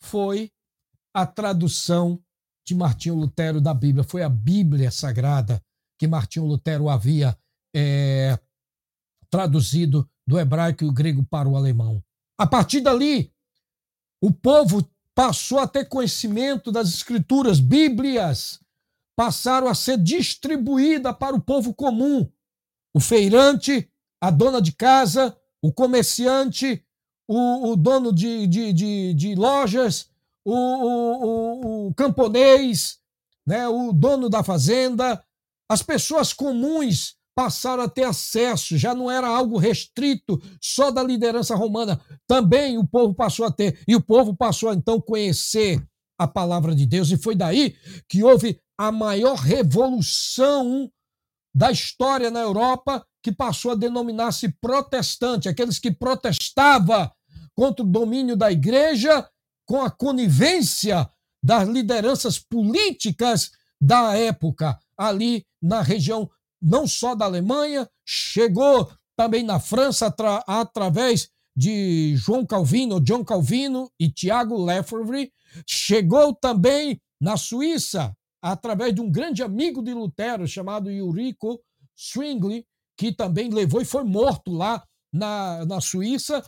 [0.00, 0.52] foi
[1.12, 2.22] a tradução
[2.66, 4.04] de Martinho Lutero da Bíblia.
[4.04, 5.62] Foi a Bíblia Sagrada
[5.98, 7.36] que Martinho Lutero havia
[7.74, 8.38] é,
[9.30, 12.02] traduzido do hebraico e o grego para o alemão.
[12.38, 13.32] A partir dali,
[14.20, 18.60] o povo passou a ter conhecimento das escrituras, Bíblias
[19.16, 22.28] passaram a ser distribuídas para o povo comum.
[22.92, 23.88] O feirante,
[24.20, 26.84] a dona de casa, o comerciante,
[27.26, 30.10] o, o dono de, de, de, de lojas,
[30.44, 32.98] o, o, o, camponês,
[33.46, 35.24] né, o dono da fazenda,
[35.66, 41.54] as pessoas comuns passaram a ter acesso, já não era algo restrito só da liderança
[41.56, 45.82] romana, também o povo passou a ter, e o povo passou a então conhecer
[46.18, 47.74] a palavra de Deus, e foi daí
[48.06, 50.92] que houve a maior revolução
[51.54, 57.10] da história na Europa, que passou a denominar-se protestante, aqueles que protestavam
[57.54, 59.26] contra o domínio da igreja
[59.66, 61.08] com a conivência
[61.42, 63.50] das lideranças políticas
[63.80, 71.30] da época, ali na região não só da Alemanha, chegou também na França atra através
[71.56, 75.32] de João Calvino, John Calvino e Tiago Lefebvre,
[75.66, 81.58] chegou também na Suíça através de um grande amigo de Lutero chamado Eurico
[81.96, 82.66] Zwingli,
[82.96, 84.82] que também levou e foi morto lá
[85.12, 86.42] na, na Suíça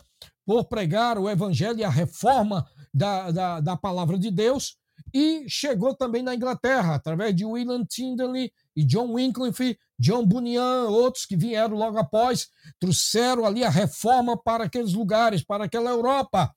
[0.45, 4.77] por pregar o evangelho e a reforma da, da, da palavra de Deus.
[5.13, 11.25] E chegou também na Inglaterra, através de William Tyndale e John Wycliffe, John Bunyan, outros
[11.25, 12.47] que vieram logo após,
[12.79, 16.53] trouxeram ali a reforma para aqueles lugares, para aquela Europa.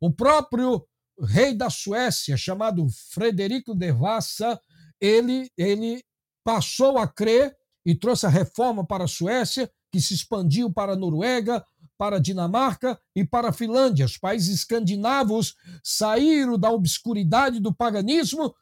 [0.00, 0.84] O próprio
[1.20, 4.60] rei da Suécia, chamado Frederico de Vassa,
[5.00, 6.02] ele, ele
[6.44, 10.96] passou a crer e trouxe a reforma para a Suécia, que se expandiu para a
[10.96, 11.64] Noruega,
[11.98, 14.06] para a Dinamarca e para a Finlândia.
[14.06, 18.54] Os países escandinavos saíram da obscuridade do paganismo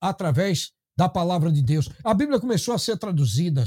[0.00, 1.88] através da palavra de Deus.
[2.04, 3.64] A Bíblia começou a ser traduzida.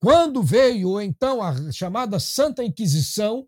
[0.00, 3.46] Quando veio então a chamada Santa Inquisição,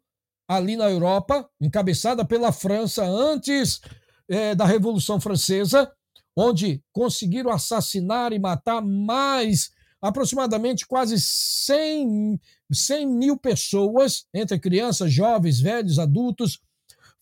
[0.49, 3.81] ali na Europa, encabeçada pela França antes
[4.29, 5.91] é, da Revolução Francesa,
[6.37, 9.71] onde conseguiram assassinar e matar mais
[10.01, 12.41] aproximadamente quase 100,
[12.73, 16.61] 100 mil pessoas, entre crianças, jovens, velhos, adultos.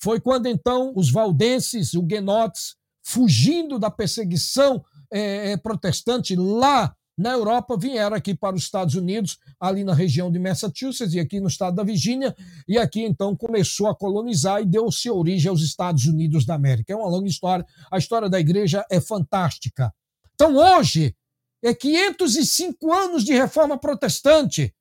[0.01, 7.77] Foi quando então os valdenses, os guenotes, fugindo da perseguição é, protestante lá na Europa,
[7.77, 11.75] vieram aqui para os Estados Unidos, ali na região de Massachusetts e aqui no estado
[11.75, 12.35] da Virgínia,
[12.69, 16.93] e aqui então começou a colonizar e deu-se origem aos Estados Unidos da América.
[16.93, 19.93] É uma longa história, a história da igreja é fantástica.
[20.35, 21.17] Então hoje
[21.63, 24.75] é 505 anos de reforma protestante.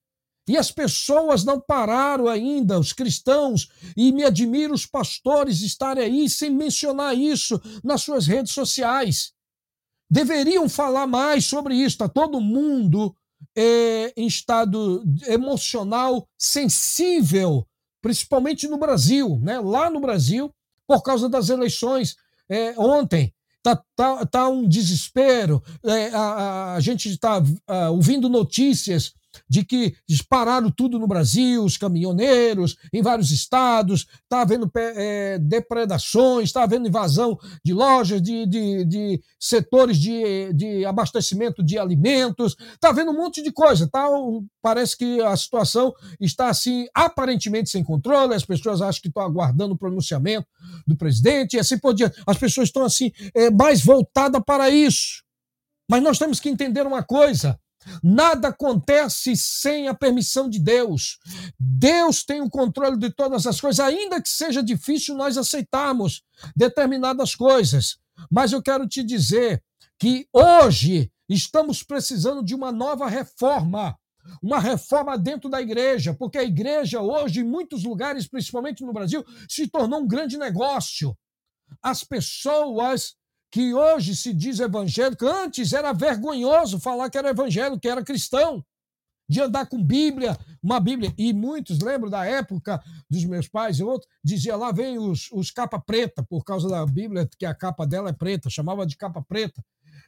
[0.47, 6.29] E as pessoas não pararam ainda, os cristãos, e me admiro os pastores estarem aí
[6.29, 9.33] sem mencionar isso nas suas redes sociais
[10.09, 11.95] deveriam falar mais sobre isso.
[11.95, 13.15] Está todo mundo
[13.55, 17.67] é, em estado emocional sensível,
[18.01, 19.59] principalmente no Brasil, né?
[19.59, 20.53] lá no Brasil,
[20.87, 22.15] por causa das eleições
[22.49, 23.33] é, ontem.
[23.75, 25.61] Tá, tá, tá um desespero.
[25.83, 27.41] É, a, a, gente está
[27.89, 29.13] ouvindo notícias
[29.49, 36.45] de que dispararam tudo no Brasil, os caminhoneiros, em vários estados, está havendo é, depredações,
[36.45, 42.89] está havendo invasão de lojas, de, de, de setores de, de abastecimento de alimentos, está
[42.89, 43.87] havendo um monte de coisa.
[43.87, 44.07] Tá,
[44.61, 49.73] parece que a situação está assim, aparentemente sem controle, as pessoas acham que estão aguardando
[49.73, 50.47] o pronunciamento
[50.85, 52.21] do presidente, e assim por diante.
[52.25, 55.23] As pessoas estão assim, é, mais voltadas para isso.
[55.89, 57.59] Mas nós temos que entender uma coisa:
[58.03, 61.19] Nada acontece sem a permissão de Deus.
[61.59, 66.23] Deus tem o controle de todas as coisas, ainda que seja difícil nós aceitarmos
[66.55, 67.97] determinadas coisas.
[68.31, 69.63] Mas eu quero te dizer
[69.99, 73.97] que hoje estamos precisando de uma nova reforma.
[74.41, 79.23] Uma reforma dentro da igreja, porque a igreja hoje, em muitos lugares, principalmente no Brasil,
[79.47, 81.17] se tornou um grande negócio.
[81.81, 83.15] As pessoas
[83.51, 88.63] que hoje se diz evangélico, antes era vergonhoso falar que era evangélico, que era cristão,
[89.29, 91.13] de andar com Bíblia, uma Bíblia.
[91.17, 95.51] E muitos, lembro da época dos meus pais e outros, dizia lá vem os, os
[95.51, 99.21] capa preta, por causa da Bíblia, que a capa dela é preta, chamava de capa
[99.21, 99.63] preta,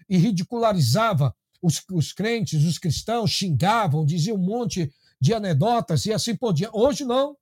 [0.07, 6.35] e ridicularizava os, os crentes, os cristãos, xingavam, dizia um monte de anedotas e assim
[6.35, 6.75] por diante.
[6.75, 7.35] Hoje não.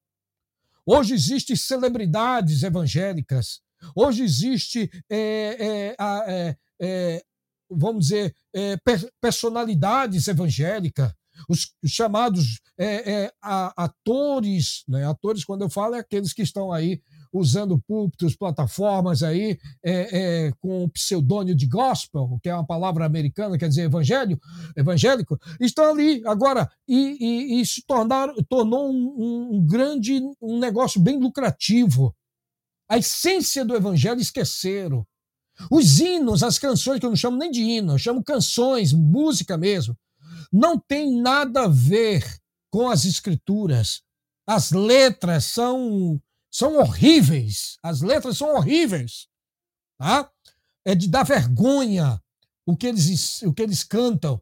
[0.85, 3.61] Hoje existem celebridades evangélicas
[3.95, 7.23] Hoje existe, é, é, é,
[7.69, 8.35] vamos dizer,
[9.21, 11.13] personalidades evangélicas,
[11.47, 12.59] os chamados
[13.75, 15.05] atores, né?
[15.05, 17.01] atores, quando eu falo, é aqueles que estão aí
[17.31, 23.05] usando púlpitos, plataformas aí, é, é, com o pseudônimo de gospel, que é uma palavra
[23.05, 24.39] americana, quer dizer evangelho,
[24.75, 30.99] evangélico, estão ali agora e, e, e se tornaram, tornou um, um, grande, um negócio
[30.99, 32.13] bem lucrativo.
[32.89, 35.05] A essência do evangelho esqueceram.
[35.71, 39.57] Os hinos, as canções, que eu não chamo nem de hino, eu chamo canções, música
[39.57, 39.97] mesmo,
[40.51, 42.23] não tem nada a ver
[42.69, 44.01] com as escrituras.
[44.45, 47.77] As letras são, são horríveis.
[47.83, 49.27] As letras são horríveis.
[49.97, 50.31] Tá?
[50.85, 52.21] É de dar vergonha
[52.65, 54.41] o que eles, o que eles cantam.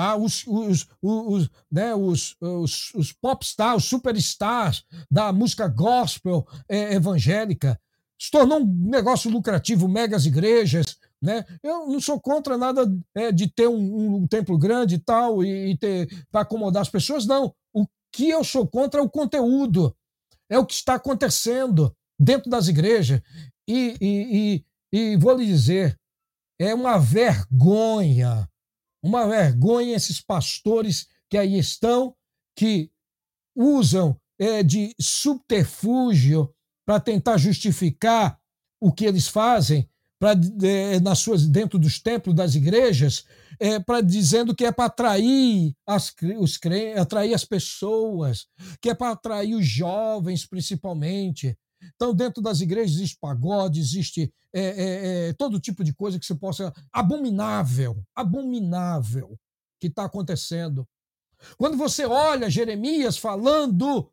[0.00, 0.16] Tá?
[0.16, 7.78] Os, os, os, né, os, os, os popstars, os superstars da música gospel é, evangélica.
[8.18, 10.96] Se tornou um negócio lucrativo, megas igrejas.
[11.20, 11.44] Né?
[11.62, 15.72] Eu não sou contra nada é, de ter um, um, templo grande e tal, e,
[15.72, 17.54] e ter para acomodar as pessoas, não.
[17.70, 19.94] O que eu sou contra é o conteúdo,
[20.48, 23.20] é o que está acontecendo dentro das igrejas.
[23.68, 25.94] E, e, e, e vou lhe dizer,
[26.58, 28.49] é uma vergonha
[29.02, 32.14] uma vergonha esses pastores que aí estão,
[32.56, 32.90] que
[33.54, 36.52] usam é, de subterfúgio
[36.84, 38.38] para tentar justificar
[38.80, 39.88] o que eles fazem
[40.18, 43.24] para é, nas suas dentro dos templos das igrejas,
[43.58, 46.58] é, para dizendo que é para atrair as os
[46.96, 48.46] atrair as pessoas,
[48.82, 51.56] que é para atrair os jovens principalmente,
[51.94, 56.26] então, dentro das igrejas existe pagode, existe é, é, é, todo tipo de coisa que
[56.26, 56.72] você possa.
[56.92, 59.38] Abominável, abominável
[59.80, 60.86] que está acontecendo.
[61.56, 64.10] Quando você olha Jeremias falando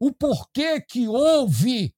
[0.00, 1.94] o porquê que houve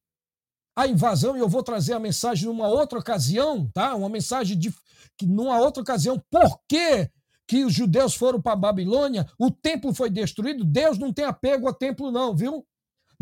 [0.77, 3.95] a invasão, e eu vou trazer a mensagem numa outra ocasião, tá?
[3.95, 4.75] Uma mensagem de
[5.17, 7.11] que numa outra ocasião, por que
[7.47, 11.69] que os judeus foram para a Babilônia, o templo foi destruído, Deus não tem apego
[11.69, 12.67] a templo não, viu?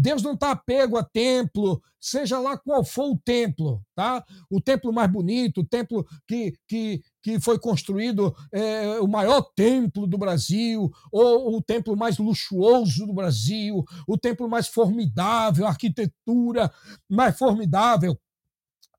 [0.01, 4.25] Deus não está apego a templo, seja lá qual for o templo, tá?
[4.49, 10.07] O templo mais bonito, o templo que, que, que foi construído, é, o maior templo
[10.07, 16.73] do Brasil, ou o templo mais luxuoso do Brasil, o templo mais formidável, a arquitetura
[17.07, 18.19] mais formidável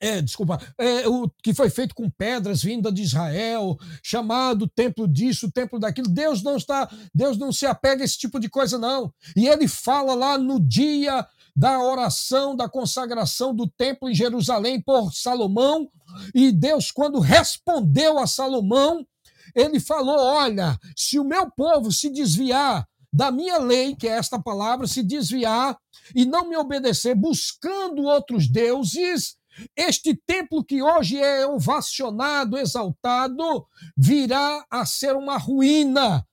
[0.02, 5.52] é, desculpa, é, o que foi feito com pedras vindas de Israel, chamado templo disso,
[5.52, 6.10] templo daquilo.
[6.10, 9.14] Deus não está, Deus não se apega a esse tipo de coisa, não.
[9.36, 11.26] E ele fala lá no dia
[11.56, 15.88] da oração, da consagração do templo em Jerusalém por Salomão,
[16.34, 19.06] e Deus, quando respondeu a Salomão,
[19.54, 24.41] ele falou: Olha, se o meu povo se desviar da minha lei, que é esta
[24.41, 25.78] palavra, se desviar
[26.16, 29.36] e não me obedecer, buscando outros deuses,
[29.76, 33.66] este templo que hoje é ovacionado, exaltado,
[33.97, 36.26] virá a ser uma ruína,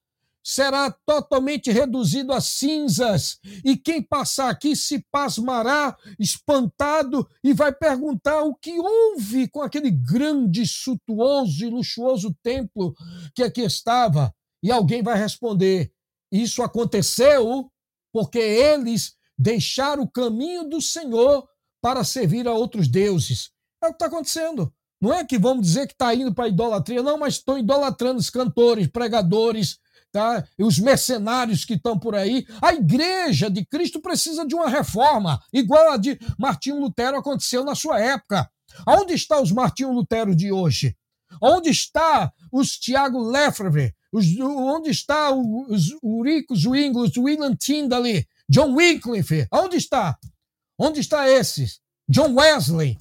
[0.43, 8.43] será totalmente reduzido a cinzas, e quem passar aqui se pasmará, espantado, e vai perguntar
[8.45, 12.95] o que houve com aquele grande, suntuoso e luxuoso templo
[13.35, 14.35] que aqui estava.
[14.63, 15.93] E alguém vai responder:
[16.33, 17.71] Isso aconteceu
[18.13, 21.47] porque eles deixaram o caminho do Senhor
[21.81, 23.51] para servir a outros deuses.
[23.83, 24.73] É o que está acontecendo.
[25.01, 28.31] Não é que vamos dizer que está indo para idolatria, não, mas estão idolatrando os
[28.31, 29.79] cantores, pregadores,
[30.11, 30.45] tá?
[30.59, 32.45] E os mercenários que estão por aí.
[32.61, 37.75] A igreja de Cristo precisa de uma reforma, igual a de Martinho Lutero aconteceu na
[37.75, 38.51] sua época.
[38.87, 40.97] Onde está os Martinho Lutero de hoje?
[41.41, 43.95] Onde está os Tiago Lefebvre?
[44.13, 49.47] Onde está os Ulricos Zwingli, William Tyndale, John Wycliffe?
[49.53, 50.19] Onde está?
[50.79, 51.81] Onde está esses?
[52.09, 52.97] John Wesley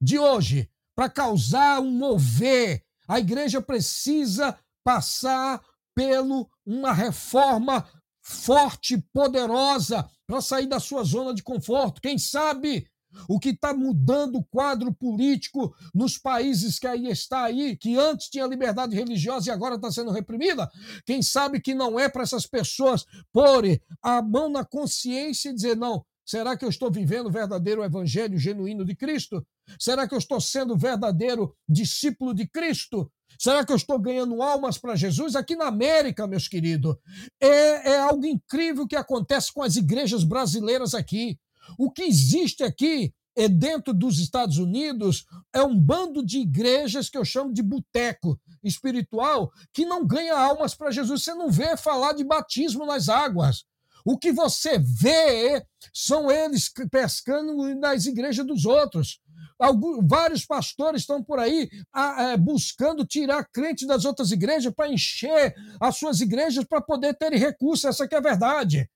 [0.00, 0.70] de hoje?
[0.96, 2.82] para causar um mover.
[3.06, 5.62] A igreja precisa passar
[5.94, 7.86] pelo uma reforma
[8.22, 12.00] forte, poderosa, para sair da sua zona de conforto.
[12.00, 12.88] Quem sabe
[13.28, 18.28] o que está mudando o quadro político nos países que aí está aí, que antes
[18.28, 20.68] tinha liberdade religiosa e agora está sendo reprimida?
[21.04, 23.64] Quem sabe que não é para essas pessoas pôr
[24.02, 28.36] a mão na consciência e dizer, não, será que eu estou vivendo o verdadeiro evangelho
[28.38, 29.46] genuíno de Cristo?
[29.78, 33.10] Será que eu estou sendo verdadeiro discípulo de Cristo?
[33.38, 35.36] Será que eu estou ganhando almas para Jesus?
[35.36, 36.96] Aqui na América, meus queridos,
[37.40, 41.38] é, é algo incrível que acontece com as igrejas brasileiras aqui.
[41.78, 47.18] O que existe aqui é dentro dos Estados Unidos é um bando de igrejas que
[47.18, 51.22] eu chamo de boteco espiritual que não ganha almas para Jesus.
[51.22, 53.64] Você não vê falar de batismo nas águas.
[54.06, 59.20] O que você vê são eles pescando nas igrejas dos outros.
[59.58, 64.92] Alguns, vários pastores estão por aí a, a, buscando tirar crente das outras igrejas para
[64.92, 67.84] encher as suas igrejas para poder ter recursos.
[67.84, 68.88] Essa é a verdade.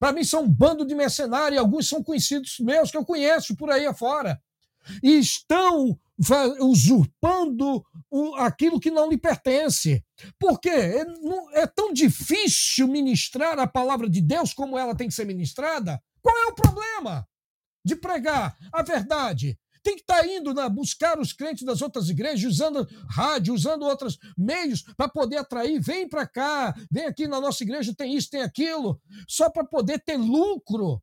[0.00, 3.70] Para mim são um bando de mercenários, alguns são conhecidos meus que eu conheço por
[3.70, 4.40] aí afora.
[5.02, 5.98] E estão
[6.60, 7.84] usurpando
[8.38, 10.02] aquilo que não lhe pertence.
[10.38, 10.70] Por quê?
[10.70, 11.04] É,
[11.62, 16.00] é tão difícil ministrar a palavra de Deus como ela tem que ser ministrada?
[16.22, 17.26] Qual é o problema
[17.84, 19.58] de pregar a verdade?
[19.86, 23.84] tem que estar tá indo né, buscar os crentes das outras igrejas, usando rádio, usando
[23.84, 25.80] outros meios para poder atrair.
[25.80, 30.02] Vem para cá, vem aqui na nossa igreja, tem isso, tem aquilo, só para poder
[30.02, 31.00] ter lucro.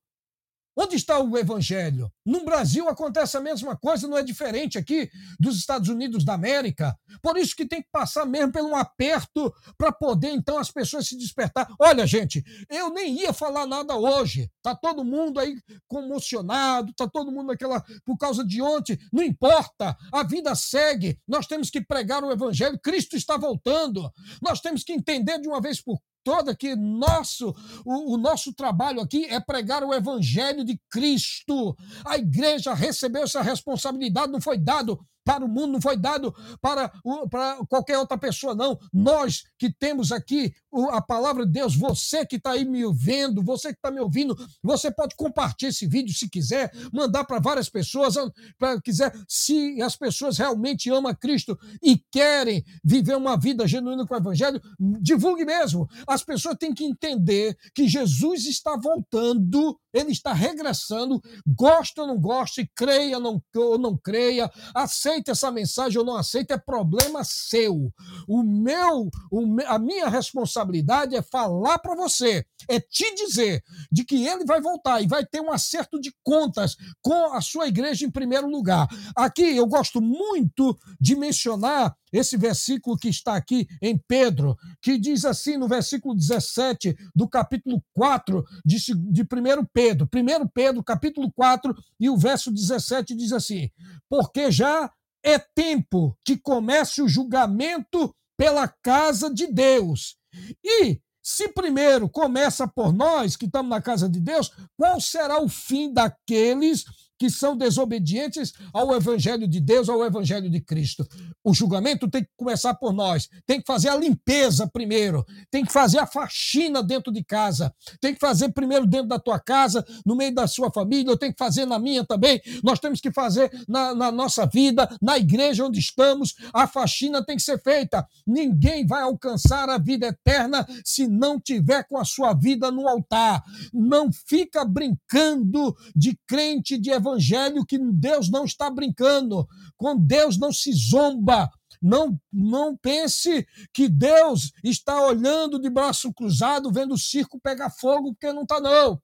[0.76, 2.12] Onde está o evangelho?
[2.26, 5.10] No Brasil acontece a mesma coisa, não é diferente aqui
[5.40, 6.98] dos Estados Unidos da América.
[7.22, 11.08] Por isso que tem que passar mesmo por um aperto para poder então as pessoas
[11.08, 11.68] se despertar.
[11.80, 14.50] Olha, gente, eu nem ia falar nada hoje.
[14.64, 15.56] Tá todo mundo aí
[15.88, 19.96] comocionado, tá todo mundo naquela por causa de ontem, não importa.
[20.12, 21.20] A vida segue.
[21.28, 22.80] Nós temos que pregar o evangelho.
[22.80, 24.12] Cristo está voltando.
[24.42, 27.54] Nós temos que entender de uma vez por toda que nosso,
[27.86, 31.76] o, o, nosso trabalho aqui é pregar o evangelho de Cristo.
[32.06, 36.92] A igreja recebeu essa responsabilidade, não foi dado para o mundo, não foi dado para,
[37.30, 38.78] para qualquer outra pessoa, não.
[38.92, 40.54] Nós que temos aqui
[40.92, 44.36] a palavra de Deus, você que está aí me vendo, você que está me ouvindo,
[44.62, 48.16] você pode compartilhar esse vídeo se quiser, mandar para várias pessoas,
[48.58, 54.14] para quiser, se as pessoas realmente amam Cristo e querem viver uma vida genuína com
[54.14, 54.62] o Evangelho,
[55.02, 55.88] divulgue mesmo.
[56.08, 62.20] As pessoas têm que entender que Jesus está voltando, ele está regressando, gosta ou não
[62.20, 67.24] goste, creia não, ou não creia, aceita aceita essa mensagem ou não aceita é problema
[67.24, 67.92] seu.
[68.28, 74.26] O meu, o, a minha responsabilidade é falar para você, é te dizer de que
[74.26, 78.12] ele vai voltar e vai ter um acerto de contas com a sua igreja em
[78.12, 78.88] primeiro lugar.
[79.16, 85.26] Aqui eu gosto muito de mencionar esse versículo que está aqui em Pedro, que diz
[85.26, 88.78] assim no versículo 17 do capítulo 4 de,
[89.12, 89.26] de 1
[89.74, 90.08] Pedro.
[90.14, 93.70] 1 Pedro, capítulo 4, e o verso 17 diz assim:
[94.08, 94.92] Porque já
[95.24, 100.18] é tempo que comece o julgamento pela casa de Deus.
[100.64, 105.48] E se primeiro começa por nós que estamos na casa de Deus, qual será o
[105.48, 106.84] fim daqueles
[107.24, 111.08] que são desobedientes ao Evangelho de Deus, ao Evangelho de Cristo.
[111.42, 115.72] O julgamento tem que começar por nós, tem que fazer a limpeza primeiro, tem que
[115.72, 120.18] fazer a faxina dentro de casa, tem que fazer primeiro dentro da tua casa, no
[120.18, 123.50] meio da sua família, eu tenho que fazer na minha também, nós temos que fazer
[123.70, 128.06] na, na nossa vida, na igreja onde estamos, a faxina tem que ser feita.
[128.28, 133.42] Ninguém vai alcançar a vida eterna se não tiver com a sua vida no altar.
[133.74, 139.48] Não fica brincando de crente de evangelho evangelho que Deus não está brincando,
[139.78, 141.50] com Deus não se zomba.
[141.82, 148.14] Não, não pense que Deus está olhando de braço cruzado, vendo o circo pegar fogo,
[148.14, 149.02] porque não está, não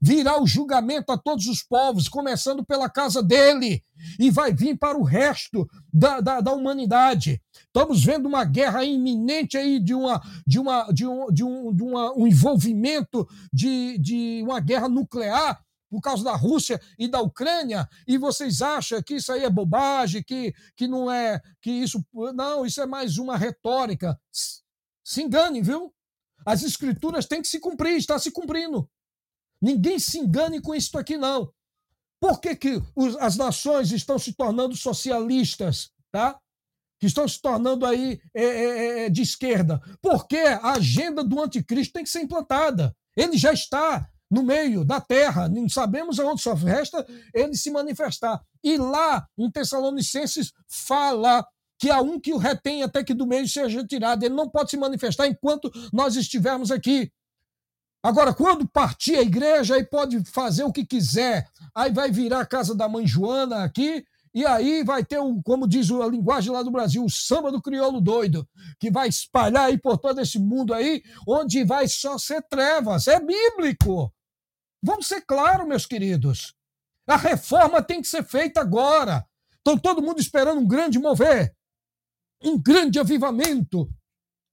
[0.00, 3.82] virá o julgamento a todos os povos, começando pela casa dele,
[4.18, 7.40] e vai vir para o resto da, da, da humanidade.
[7.66, 11.82] Estamos vendo uma guerra iminente aí de, uma, de, uma, de, um, de, um, de
[11.82, 15.60] uma, um envolvimento de, de uma guerra nuclear
[15.92, 20.22] por causa da Rússia e da Ucrânia, e vocês acham que isso aí é bobagem,
[20.22, 22.02] que, que não é, que isso.
[22.34, 24.18] Não, isso é mais uma retórica.
[25.04, 25.94] Se engane, viu?
[26.46, 28.88] As escrituras têm que se cumprir, está se cumprindo.
[29.60, 31.52] Ninguém se engane com isso aqui, não.
[32.18, 36.38] Por que, que os, as nações estão se tornando socialistas, tá?
[36.98, 39.78] Que estão se tornando aí é, é, é, de esquerda?
[40.00, 42.96] Porque a agenda do anticristo tem que ser implantada.
[43.14, 48.42] Ele já está no meio da terra, não sabemos aonde só resta ele se manifestar.
[48.64, 51.46] E lá, em Tessalonicenses, fala
[51.78, 54.22] que há um que o retém até que do meio seja tirado.
[54.22, 57.12] Ele não pode se manifestar enquanto nós estivermos aqui.
[58.02, 61.46] Agora, quando partir a igreja, aí pode fazer o que quiser.
[61.74, 64.02] Aí vai virar a casa da mãe Joana aqui,
[64.34, 67.60] e aí vai ter, um, como diz a linguagem lá do Brasil, o samba do
[67.60, 68.48] crioulo doido,
[68.80, 73.06] que vai espalhar aí por todo esse mundo aí, onde vai só ser trevas.
[73.08, 74.10] É bíblico.
[74.82, 76.54] Vamos ser claros, meus queridos.
[77.06, 79.24] A reforma tem que ser feita agora.
[79.58, 81.54] Estão todo mundo esperando um grande mover
[82.44, 83.88] um grande avivamento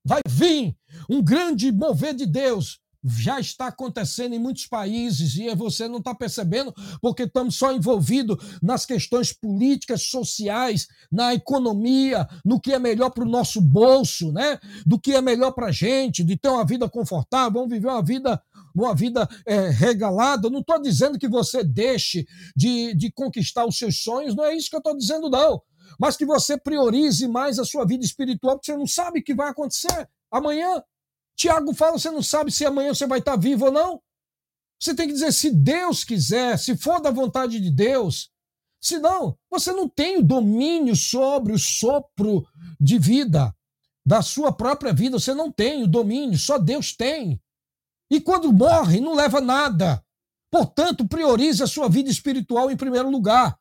[0.04, 0.76] vai vir,
[1.08, 2.78] um grande mover de Deus.
[3.02, 8.36] Já está acontecendo em muitos países e você não está percebendo porque estamos só envolvidos
[8.62, 14.58] nas questões políticas, sociais, na economia, no que é melhor para o nosso bolso, né?
[14.84, 18.04] Do que é melhor para a gente, de ter uma vida confortável, vamos viver uma
[18.04, 18.42] vida
[18.74, 20.50] uma vida é, regalada.
[20.50, 24.70] não estou dizendo que você deixe de, de conquistar os seus sonhos, não é isso
[24.70, 25.62] que eu estou dizendo, não
[25.98, 29.34] mas que você priorize mais a sua vida espiritual, porque você não sabe o que
[29.34, 30.82] vai acontecer amanhã.
[31.36, 34.00] Tiago fala: você não sabe se amanhã você vai estar vivo ou não.
[34.80, 38.30] Você tem que dizer: se Deus quiser, se for da vontade de Deus.
[38.82, 42.46] Senão, você não tem o domínio sobre o sopro
[42.80, 43.54] de vida
[44.06, 45.18] da sua própria vida.
[45.18, 47.38] Você não tem o domínio, só Deus tem.
[48.10, 50.02] E quando morre, não leva nada.
[50.50, 53.56] Portanto, priorize a sua vida espiritual em primeiro lugar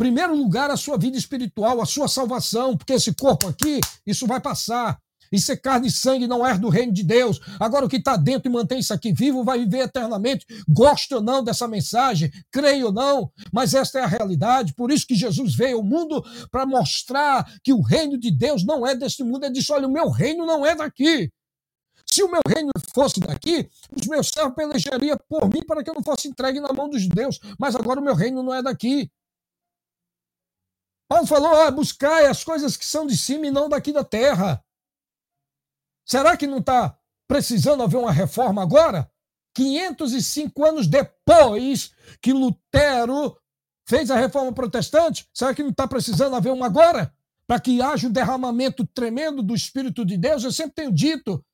[0.00, 4.40] primeiro lugar a sua vida espiritual, a sua salvação, porque esse corpo aqui, isso vai
[4.40, 4.98] passar.
[5.30, 7.38] Isso é carne e sangue, não é do reino de Deus.
[7.60, 10.46] Agora, o que está dentro e mantém isso aqui vivo vai viver eternamente.
[10.66, 14.74] Goste ou não dessa mensagem, creio ou não, mas esta é a realidade.
[14.74, 18.86] Por isso que Jesus veio ao mundo para mostrar que o reino de Deus não
[18.86, 19.44] é deste mundo.
[19.44, 21.30] Ele disse: olha, o meu reino não é daqui.
[22.12, 25.94] Se o meu reino fosse daqui, os meus servos pelejariam por mim para que eu
[25.94, 27.38] não fosse entregue na mão dos judeus.
[27.58, 29.10] Mas agora o meu reino não é daqui.
[31.08, 34.64] Paulo falou: ah, buscai as coisas que são de cima e não daqui da terra.
[36.04, 36.98] Será que não está
[37.28, 39.10] precisando haver uma reforma agora?
[39.54, 43.36] 505 anos depois que Lutero
[43.86, 47.14] fez a reforma protestante, será que não está precisando haver uma agora?
[47.46, 50.44] Para que haja um derramamento tremendo do Espírito de Deus?
[50.44, 51.44] Eu sempre tenho dito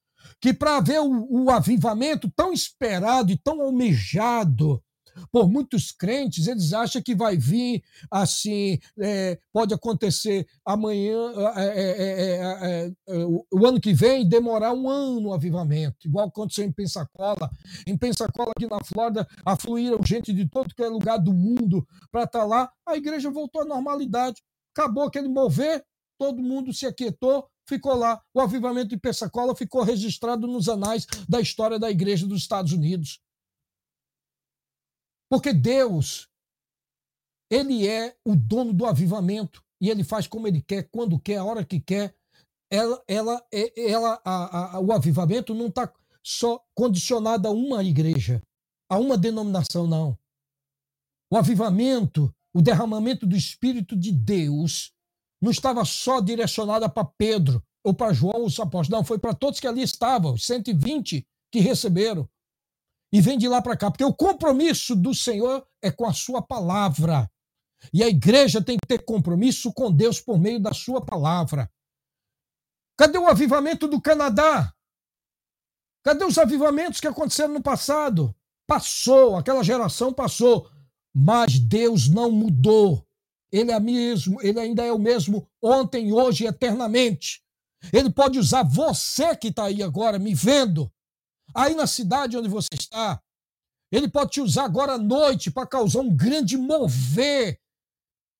[0.41, 4.83] que para haver o, o avivamento tão esperado e tão almejado
[5.31, 12.87] por muitos crentes, eles acham que vai vir assim, é, pode acontecer amanhã, é é,
[12.87, 17.51] é, é, o ano que vem, demorar um ano o avivamento, igual aconteceu em Pensacola.
[17.87, 22.24] Em Pensacola, aqui na Flórida, afluíram gente de todo que é lugar do mundo para
[22.24, 22.70] estar tá lá.
[22.87, 24.43] A igreja voltou à normalidade.
[24.77, 25.83] Acabou aquele mover,
[26.18, 28.23] todo mundo se aquietou, ficou lá.
[28.33, 33.21] O avivamento de Pensacola ficou registrado nos anais da história da igreja dos Estados Unidos.
[35.29, 36.29] Porque Deus,
[37.51, 41.45] ele é o dono do avivamento e ele faz como ele quer, quando quer, a
[41.45, 42.14] hora que quer.
[42.71, 45.93] Ela, ela, é, ela, a, a, o avivamento não está
[46.25, 48.43] só condicionado a uma igreja,
[48.89, 50.19] a uma denominação, não.
[51.31, 54.93] O avivamento, o derramamento do Espírito de Deus,
[55.47, 59.61] não estava só direcionado para Pedro ou para João, os apóstolos, não, foi para todos
[59.61, 62.28] que ali estavam, os 120 que receberam
[63.12, 66.42] e vem de lá para cá, porque o compromisso do Senhor é com a sua
[66.42, 67.30] palavra.
[67.92, 71.70] E a igreja tem que ter compromisso com Deus por meio da sua palavra.
[72.99, 74.74] Cadê o avivamento do Canadá?
[76.03, 78.34] Cadê os avivamentos que aconteceram no passado?
[78.66, 80.68] Passou, aquela geração passou,
[81.14, 83.06] mas Deus não mudou.
[83.57, 87.43] Ele é mesmo, ele ainda é o mesmo ontem, hoje e eternamente.
[87.93, 90.93] Ele pode usar você que está aí agora me vendo
[91.55, 93.21] aí na cidade onde você está.
[93.91, 97.59] Ele pode te usar agora à noite para causar um grande mover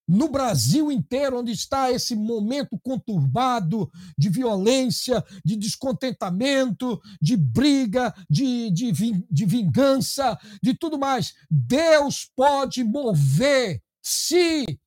[0.09, 8.71] no Brasil inteiro, onde está esse momento conturbado de violência, de descontentamento, de briga, de,
[8.71, 8.93] de,
[9.31, 11.35] de vingança, de tudo mais.
[11.51, 14.79] Deus pode mover se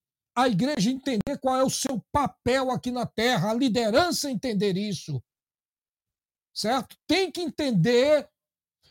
[0.42, 5.22] a igreja entender qual é o seu papel aqui na terra, a liderança entender isso
[6.60, 6.98] certo?
[7.08, 8.28] Tem que entender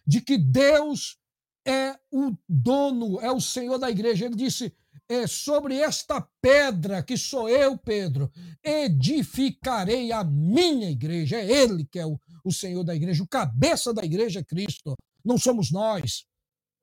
[0.06, 1.18] de que Deus
[1.66, 4.24] é o dono, é o Senhor da igreja.
[4.24, 4.74] Ele disse:
[5.08, 8.32] é sobre esta pedra que sou eu, Pedro,
[8.64, 11.36] edificarei a minha igreja.
[11.36, 14.94] É Ele que é o, o Senhor da igreja, o cabeça da igreja é Cristo,
[15.22, 16.24] não somos nós.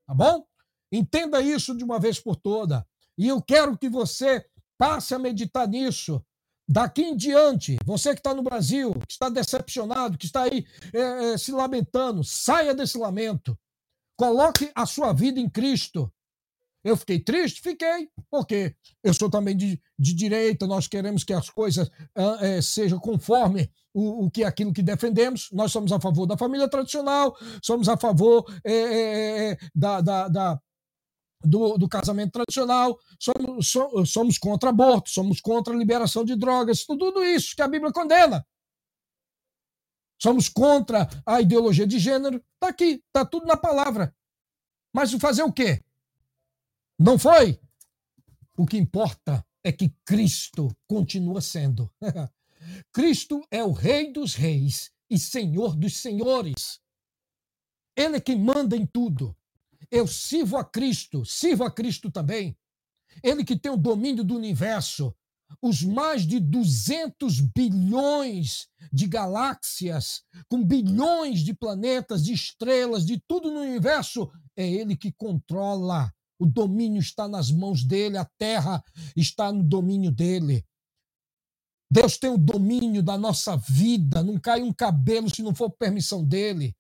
[0.08, 0.46] Tá bom?
[0.92, 2.86] Entenda isso de uma vez por toda.
[3.18, 4.46] E eu quero que você
[4.78, 6.24] passe a meditar nisso.
[6.68, 11.34] Daqui em diante, você que está no Brasil, que está decepcionado, que está aí é,
[11.34, 13.58] é, se lamentando, saia desse lamento.
[14.18, 16.12] Coloque a sua vida em Cristo.
[16.84, 17.62] Eu fiquei triste?
[17.62, 21.90] Fiquei, porque eu sou também de, de direita, nós queremos que as coisas
[22.42, 25.50] é, sejam conforme o, o que é aquilo que defendemos.
[25.52, 30.62] Nós somos a favor da família tradicional, somos a favor é, da, da, da
[31.46, 33.74] do, do, casamento tradicional, somos,
[34.12, 38.46] somos contra aborto, somos contra a liberação de drogas, tudo isso que a Bíblia condena.
[40.22, 42.44] Somos contra a ideologia de gênero.
[42.54, 44.16] Está aqui, está tudo na palavra.
[44.94, 45.84] Mas fazer o quê?
[46.98, 47.60] Não foi?
[48.58, 51.92] O que importa é que Cristo continua sendo.
[52.94, 56.80] Cristo é o Rei dos Reis e Senhor dos Senhores.
[57.96, 59.36] Ele é quem manda em tudo.
[59.92, 62.58] Eu sirvo a Cristo, sirvo a Cristo também.
[63.24, 65.16] Ele que tem o domínio do universo,
[65.62, 73.52] os mais de 200 bilhões de galáxias, com bilhões de planetas, de estrelas, de tudo
[73.52, 76.12] no universo, é ele que controla.
[76.38, 78.84] O domínio está nas mãos dele, a terra
[79.16, 80.66] está no domínio dele.
[81.90, 86.26] Deus tem o domínio da nossa vida, não cai um cabelo se não for permissão
[86.26, 86.76] dele.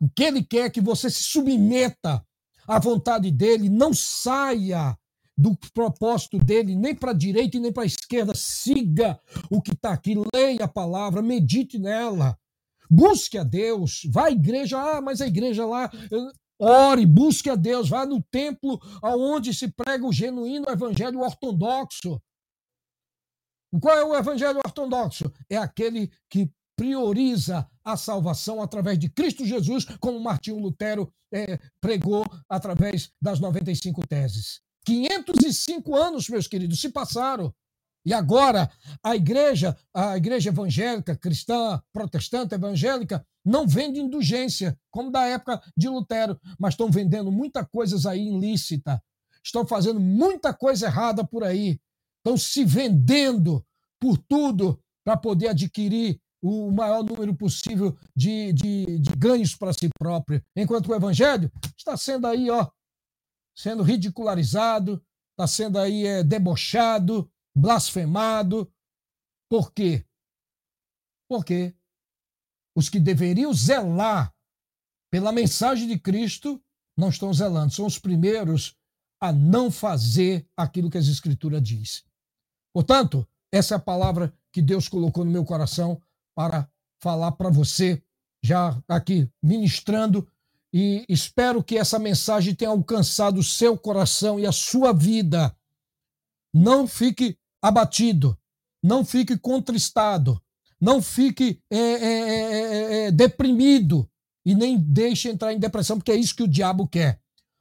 [0.00, 2.24] O que ele quer é que você se submeta
[2.66, 4.96] à vontade dele, não saia
[5.36, 8.34] do propósito dele, nem para a direita e nem para a esquerda.
[8.34, 9.20] Siga
[9.50, 12.38] o que está aqui, leia a palavra, medite nela.
[12.90, 15.90] Busque a Deus, vá à igreja, ah, mas a igreja lá.
[16.58, 22.20] Ore, busque a Deus, vá no templo aonde se prega o genuíno evangelho ortodoxo.
[23.80, 25.32] Qual é o evangelho ortodoxo?
[25.48, 32.24] É aquele que prioriza a salvação através de Cristo Jesus, como Martinho Lutero é, pregou
[32.48, 34.62] através das 95 teses.
[34.86, 37.54] 505 anos, meus queridos, se passaram.
[38.02, 38.70] E agora
[39.02, 45.86] a igreja, a igreja evangélica, cristã, protestante, evangélica, não vende indulgência, como da época de
[45.86, 49.02] Lutero, mas estão vendendo muita coisas aí ilícita.
[49.44, 51.78] Estão fazendo muita coisa errada por aí.
[52.20, 53.62] Estão se vendendo
[54.00, 59.88] por tudo para poder adquirir o maior número possível de, de, de ganhos para si
[59.98, 60.42] próprio.
[60.56, 62.70] Enquanto o evangelho está sendo aí, ó,
[63.54, 68.72] sendo ridicularizado, está sendo aí é, debochado, blasfemado.
[69.50, 70.06] Por quê?
[71.28, 71.74] Porque
[72.76, 74.34] os que deveriam zelar
[75.10, 76.62] pela mensagem de Cristo
[76.96, 78.76] não estão zelando, são os primeiros
[79.20, 82.04] a não fazer aquilo que as Escrituras diz.
[82.72, 86.00] Portanto, essa é a palavra que Deus colocou no meu coração
[86.40, 86.66] para
[87.02, 88.02] falar para você,
[88.42, 90.26] já aqui ministrando
[90.72, 95.54] e espero que essa mensagem tenha alcançado o seu coração e a sua vida.
[96.54, 98.38] Não fique abatido,
[98.82, 100.40] não fique contristado,
[100.80, 104.08] não fique é, é, é, é, deprimido
[104.42, 107.20] e nem deixe entrar em depressão, porque é isso que o diabo quer.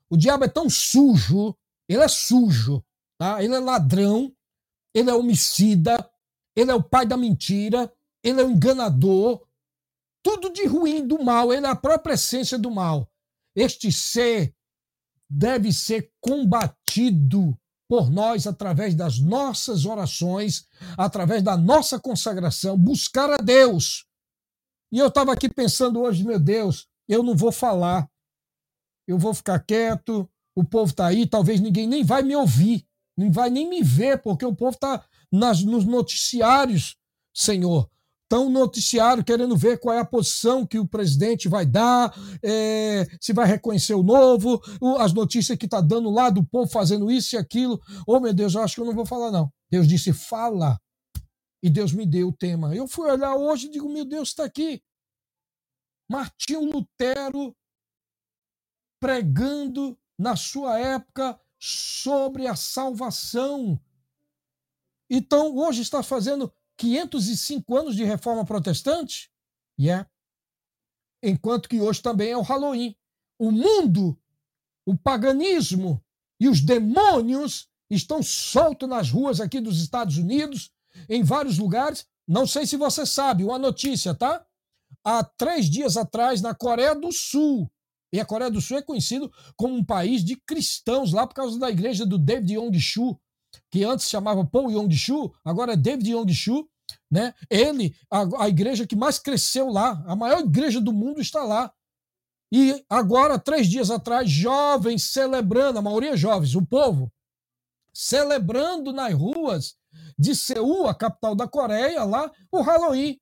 [0.10, 1.54] O diabo é tão sujo,
[1.86, 2.82] ele é sujo,
[3.18, 3.44] tá?
[3.44, 4.34] ele é ladrão,
[4.94, 6.10] ele é homicida,
[6.56, 7.92] ele é o pai da mentira,
[8.24, 9.46] ele é o enganador,
[10.22, 13.10] tudo de ruim, do mal, ele é a própria essência do mal.
[13.56, 14.54] Este ser
[15.30, 17.58] deve ser combatido
[17.88, 20.68] por nós através das nossas orações,
[20.98, 24.06] através da nossa consagração, buscar a Deus.
[24.92, 28.10] E eu estava aqui pensando hoje, meu Deus, eu não vou falar,
[29.08, 32.86] eu vou ficar quieto, o povo está aí, talvez ninguém nem vai me ouvir,
[33.18, 36.98] nem vai nem me ver, porque o povo está nos noticiários,
[37.34, 37.90] Senhor
[38.30, 42.14] estão no noticiário querendo ver qual é a posição que o presidente vai dar,
[42.44, 44.62] é, se vai reconhecer o novo,
[45.00, 47.82] as notícias que está dando lá do povo fazendo isso e aquilo.
[48.06, 49.52] Oh, meu Deus, eu acho que eu não vou falar, não.
[49.72, 50.80] Deus disse, fala.
[51.62, 52.74] E Deus me deu o tema.
[52.76, 54.82] Eu fui olhar hoje e digo, meu Deus, está aqui.
[56.10, 57.56] Martinho Lutero
[59.02, 63.80] pregando na sua época sobre a salvação.
[65.10, 69.30] Então, hoje está fazendo 505 anos de reforma protestante?
[69.78, 70.10] Yeah.
[71.22, 71.30] é.
[71.30, 72.96] Enquanto que hoje também é o Halloween.
[73.38, 74.18] O mundo,
[74.86, 76.02] o paganismo
[76.40, 80.72] e os demônios estão soltos nas ruas aqui dos Estados Unidos,
[81.10, 82.08] em vários lugares.
[82.28, 84.46] Não sei se você sabe, uma notícia, tá?
[85.04, 87.70] Há três dias atrás, na Coreia do Sul,
[88.12, 91.60] E a Coreia do Sul é conhecido como um país de cristãos lá por causa
[91.60, 93.20] da igreja do David Yong-Shu,
[93.72, 96.68] que antes chamava Paul Yong-Shu, agora é David Yong-Shu,
[97.10, 97.34] né?
[97.50, 101.72] Ele, a, a igreja que mais cresceu lá, a maior igreja do mundo está lá.
[102.52, 107.12] E agora, três dias atrás, jovens celebrando, a maioria jovens, o povo,
[107.94, 109.76] celebrando nas ruas
[110.18, 113.20] de Seul, a capital da Coreia, lá, o Halloween.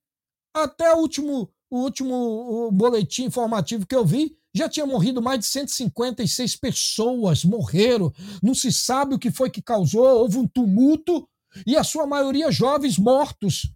[0.54, 5.46] Até o último, o último boletim informativo que eu vi, já tinha morrido mais de
[5.46, 8.14] 156 pessoas, morreram.
[8.42, 11.28] Não se sabe o que foi que causou, houve um tumulto
[11.66, 13.72] e a sua maioria jovens mortos.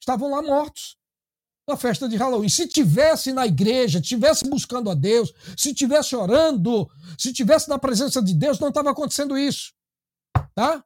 [0.00, 0.96] Estavam lá mortos
[1.68, 2.48] na festa de Halloween.
[2.48, 8.22] Se tivesse na igreja, tivesse buscando a Deus, se tivesse orando, se tivesse na presença
[8.22, 9.72] de Deus, não estava acontecendo isso.
[10.54, 10.84] Tá?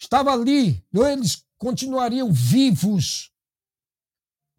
[0.00, 3.30] Estava ali, eles continuariam vivos,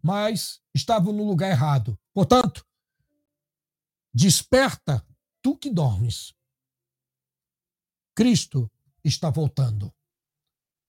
[0.04, 1.98] mas estavam no lugar errado.
[2.14, 2.66] Portanto,
[4.14, 5.06] desperta
[5.42, 6.34] tu que dormes.
[8.16, 8.70] Cristo
[9.04, 9.94] está voltando.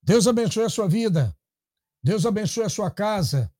[0.02, 1.36] Deus abençoe a sua vida.
[2.02, 3.52] Deus abençoe a sua casa.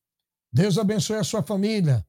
[0.51, 2.05] Deus abençoe a sua família.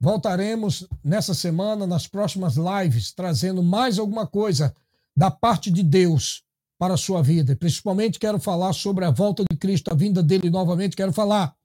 [0.00, 4.76] Voltaremos nessa semana, nas próximas lives, trazendo mais alguma coisa
[5.16, 6.44] da parte de Deus
[6.78, 7.56] para a sua vida.
[7.56, 10.96] Principalmente quero falar sobre a volta de Cristo, a vinda dele novamente.
[10.96, 11.56] Quero falar.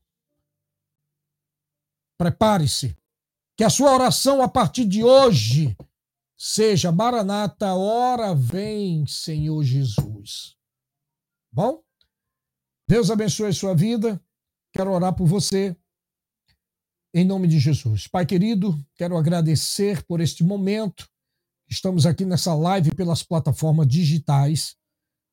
[2.18, 2.96] Prepare-se.
[3.56, 5.78] Que a sua oração a partir de hoje
[6.38, 10.56] seja: Maranata, hora vem, Senhor Jesus.
[11.52, 11.84] Bom?
[12.88, 14.22] Deus abençoe sua vida.
[14.74, 15.76] Quero orar por você.
[17.14, 18.08] Em nome de Jesus.
[18.08, 21.08] Pai querido, quero agradecer por este momento.
[21.70, 24.76] Estamos aqui nessa live pelas plataformas digitais,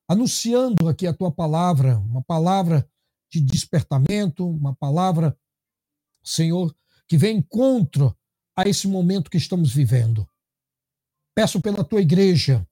[0.07, 2.87] anunciando aqui a tua palavra, uma palavra
[3.31, 5.35] de despertamento, uma palavra,
[6.23, 6.75] Senhor,
[7.11, 8.17] que vem encontro
[8.55, 10.25] a esse momento que estamos vivendo.
[11.35, 12.65] Peço pela tua igreja,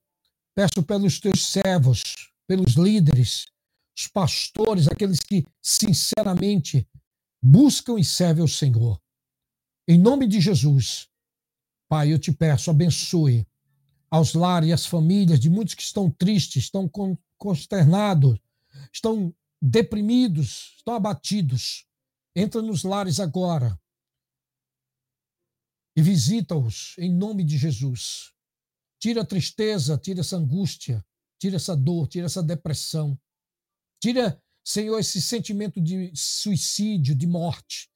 [0.56, 2.02] peço pelos teus servos,
[2.48, 3.48] pelos líderes,
[3.94, 6.88] os pastores, aqueles que sinceramente
[7.44, 8.98] buscam e servem ao Senhor.
[9.86, 11.10] Em nome de Jesus,
[11.90, 13.46] Pai, eu te peço, abençoe
[14.10, 16.90] aos lares e às famílias de muitos que estão tristes, estão
[17.38, 18.40] consternados,
[18.94, 21.86] estão deprimidos, estão abatidos.
[22.34, 23.78] Entra nos lares agora
[25.96, 28.34] e visita-os em nome de Jesus.
[29.00, 31.04] Tira a tristeza, tira essa angústia,
[31.40, 33.18] Tira essa dor, tira essa depressão.
[34.02, 37.90] Tira, Senhor, esse sentimento de suicídio, de morte.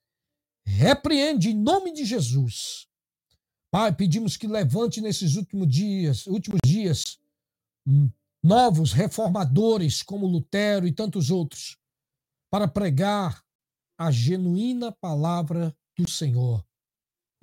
[0.66, 2.88] Repreende em nome de Jesus.
[3.70, 7.20] Pai, pedimos que levante nesses últimos dias, últimos dias,
[7.86, 8.10] hum,
[8.42, 11.78] novos reformadores como Lutero e tantos outros,
[12.50, 13.44] para pregar
[13.98, 16.66] a genuína palavra do Senhor.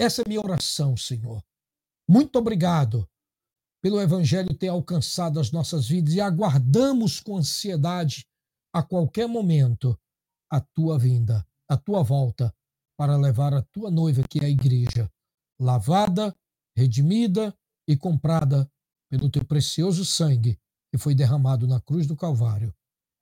[0.00, 1.44] Essa é minha oração, Senhor.
[2.08, 3.06] Muito obrigado
[3.82, 8.26] pelo Evangelho ter alcançado as nossas vidas e aguardamos com ansiedade
[8.72, 10.00] a qualquer momento
[10.50, 12.50] a tua vinda, a tua volta,
[12.96, 15.12] para levar a tua noiva, que é a igreja,
[15.60, 16.34] lavada,
[16.74, 17.54] redimida
[17.86, 18.72] e comprada
[19.10, 20.58] pelo teu precioso sangue
[20.90, 22.74] que foi derramado na cruz do Calvário.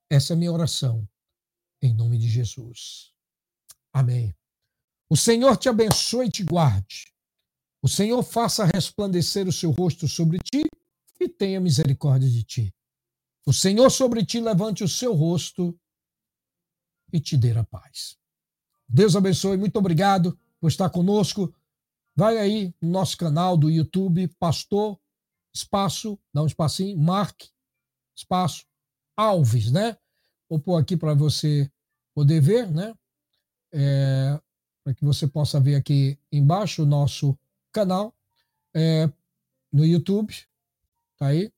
[0.08, 1.08] Essa é a minha oração,
[1.82, 3.12] em nome de Jesus.
[3.92, 4.32] Amém.
[5.10, 7.12] O Senhor te abençoe e te guarde.
[7.82, 10.64] O Senhor faça resplandecer o seu rosto sobre ti
[11.20, 12.74] e tenha misericórdia de ti.
[13.46, 15.78] O Senhor sobre ti levante o seu rosto
[17.12, 18.18] e te dê a paz.
[18.86, 21.54] Deus abençoe, muito obrigado por estar conosco.
[22.14, 25.00] Vai aí no nosso canal do YouTube, Pastor,
[25.54, 27.44] espaço, dá um espacinho, Mark,
[28.14, 28.66] espaço,
[29.16, 29.96] Alves, né?
[30.48, 31.70] Vou pôr aqui para você
[32.14, 32.94] poder ver, né?
[33.72, 34.40] É,
[34.88, 37.38] para que você possa ver aqui embaixo o nosso
[37.70, 38.16] canal
[38.74, 39.06] é,
[39.70, 40.34] no YouTube,
[41.18, 41.52] tá aí,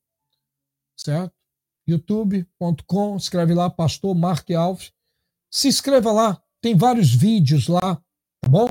[0.96, 1.32] certo?
[1.86, 4.92] youtube.com, escreve lá, Pastor Mark Alves.
[5.48, 8.02] Se inscreva lá, tem vários vídeos lá,
[8.40, 8.68] tá bom?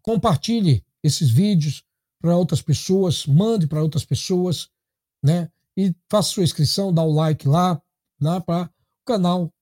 [0.00, 1.84] Compartilhe esses vídeos
[2.22, 4.70] para outras pessoas, mande para outras pessoas,
[5.22, 5.52] né?
[5.76, 7.82] E faça sua inscrição, dá o like lá,
[8.18, 8.40] né?
[8.40, 9.52] para o canal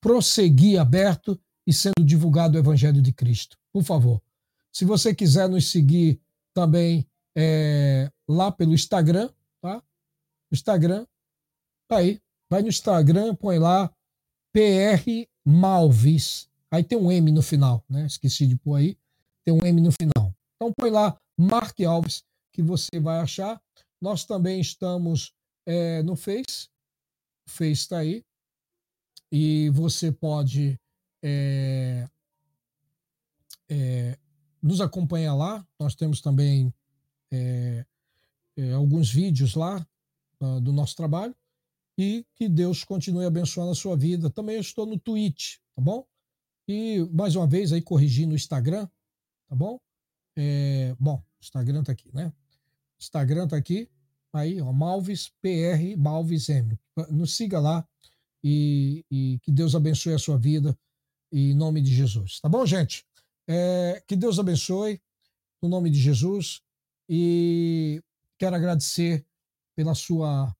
[0.00, 3.56] prosseguir aberto e sendo divulgado o Evangelho de Cristo.
[3.72, 4.22] Por favor.
[4.72, 6.20] Se você quiser nos seguir
[6.52, 9.30] também é, lá pelo Instagram,
[9.60, 9.82] tá?
[10.52, 11.06] Instagram,
[11.88, 12.20] tá aí.
[12.50, 13.92] Vai no Instagram, põe lá
[14.52, 16.48] PR Malvis.
[16.70, 18.06] Aí tem um M no final, né?
[18.06, 18.98] Esqueci de pôr aí.
[19.44, 20.34] Tem um M no final.
[20.56, 23.60] Então põe lá Mark Alves, que você vai achar.
[24.00, 25.32] Nós também estamos
[25.66, 26.68] é, no Face.
[27.46, 28.22] O Face está aí.
[29.32, 30.78] E você pode
[31.26, 32.06] é,
[33.70, 34.18] é,
[34.62, 35.66] nos acompanha lá.
[35.80, 36.72] Nós temos também
[37.32, 37.86] é,
[38.58, 39.84] é, alguns vídeos lá
[40.40, 41.34] uh, do nosso trabalho.
[41.96, 44.28] E que Deus continue abençoando a sua vida.
[44.28, 46.06] Também estou no Twitch, tá bom?
[46.68, 48.86] E mais uma vez aí corrigindo o Instagram,
[49.48, 49.80] tá bom?
[50.36, 52.32] É, bom, Instagram tá aqui, né?
[52.98, 53.88] Instagram tá aqui,
[54.32, 56.78] aí, ó, Malves PR Malves M.
[57.10, 57.86] Nos siga lá
[58.42, 60.76] e, e, que Deus abençoe a sua vida
[61.34, 62.40] em nome de Jesus.
[62.40, 63.04] Tá bom, gente?
[63.48, 65.02] É, que Deus abençoe
[65.60, 66.62] no nome de Jesus
[67.08, 68.02] e
[68.38, 69.26] quero agradecer
[69.74, 70.54] pela sua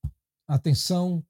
[0.48, 1.24] atenção,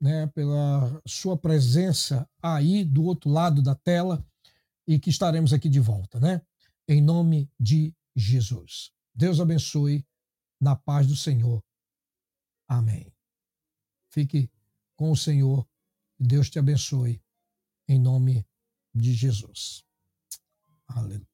[0.00, 4.24] né, pela sua presença aí do outro lado da tela
[4.86, 6.40] e que estaremos aqui de volta, né?
[6.86, 8.92] Em nome de Jesus.
[9.14, 10.06] Deus abençoe
[10.60, 11.62] na paz do Senhor.
[12.68, 13.12] Amém.
[14.10, 14.50] Fique
[14.94, 15.66] com o Senhor.
[16.18, 17.20] Deus te abençoe
[17.88, 18.46] em nome
[18.94, 19.84] de Jesus.
[20.88, 21.26] Aleluia.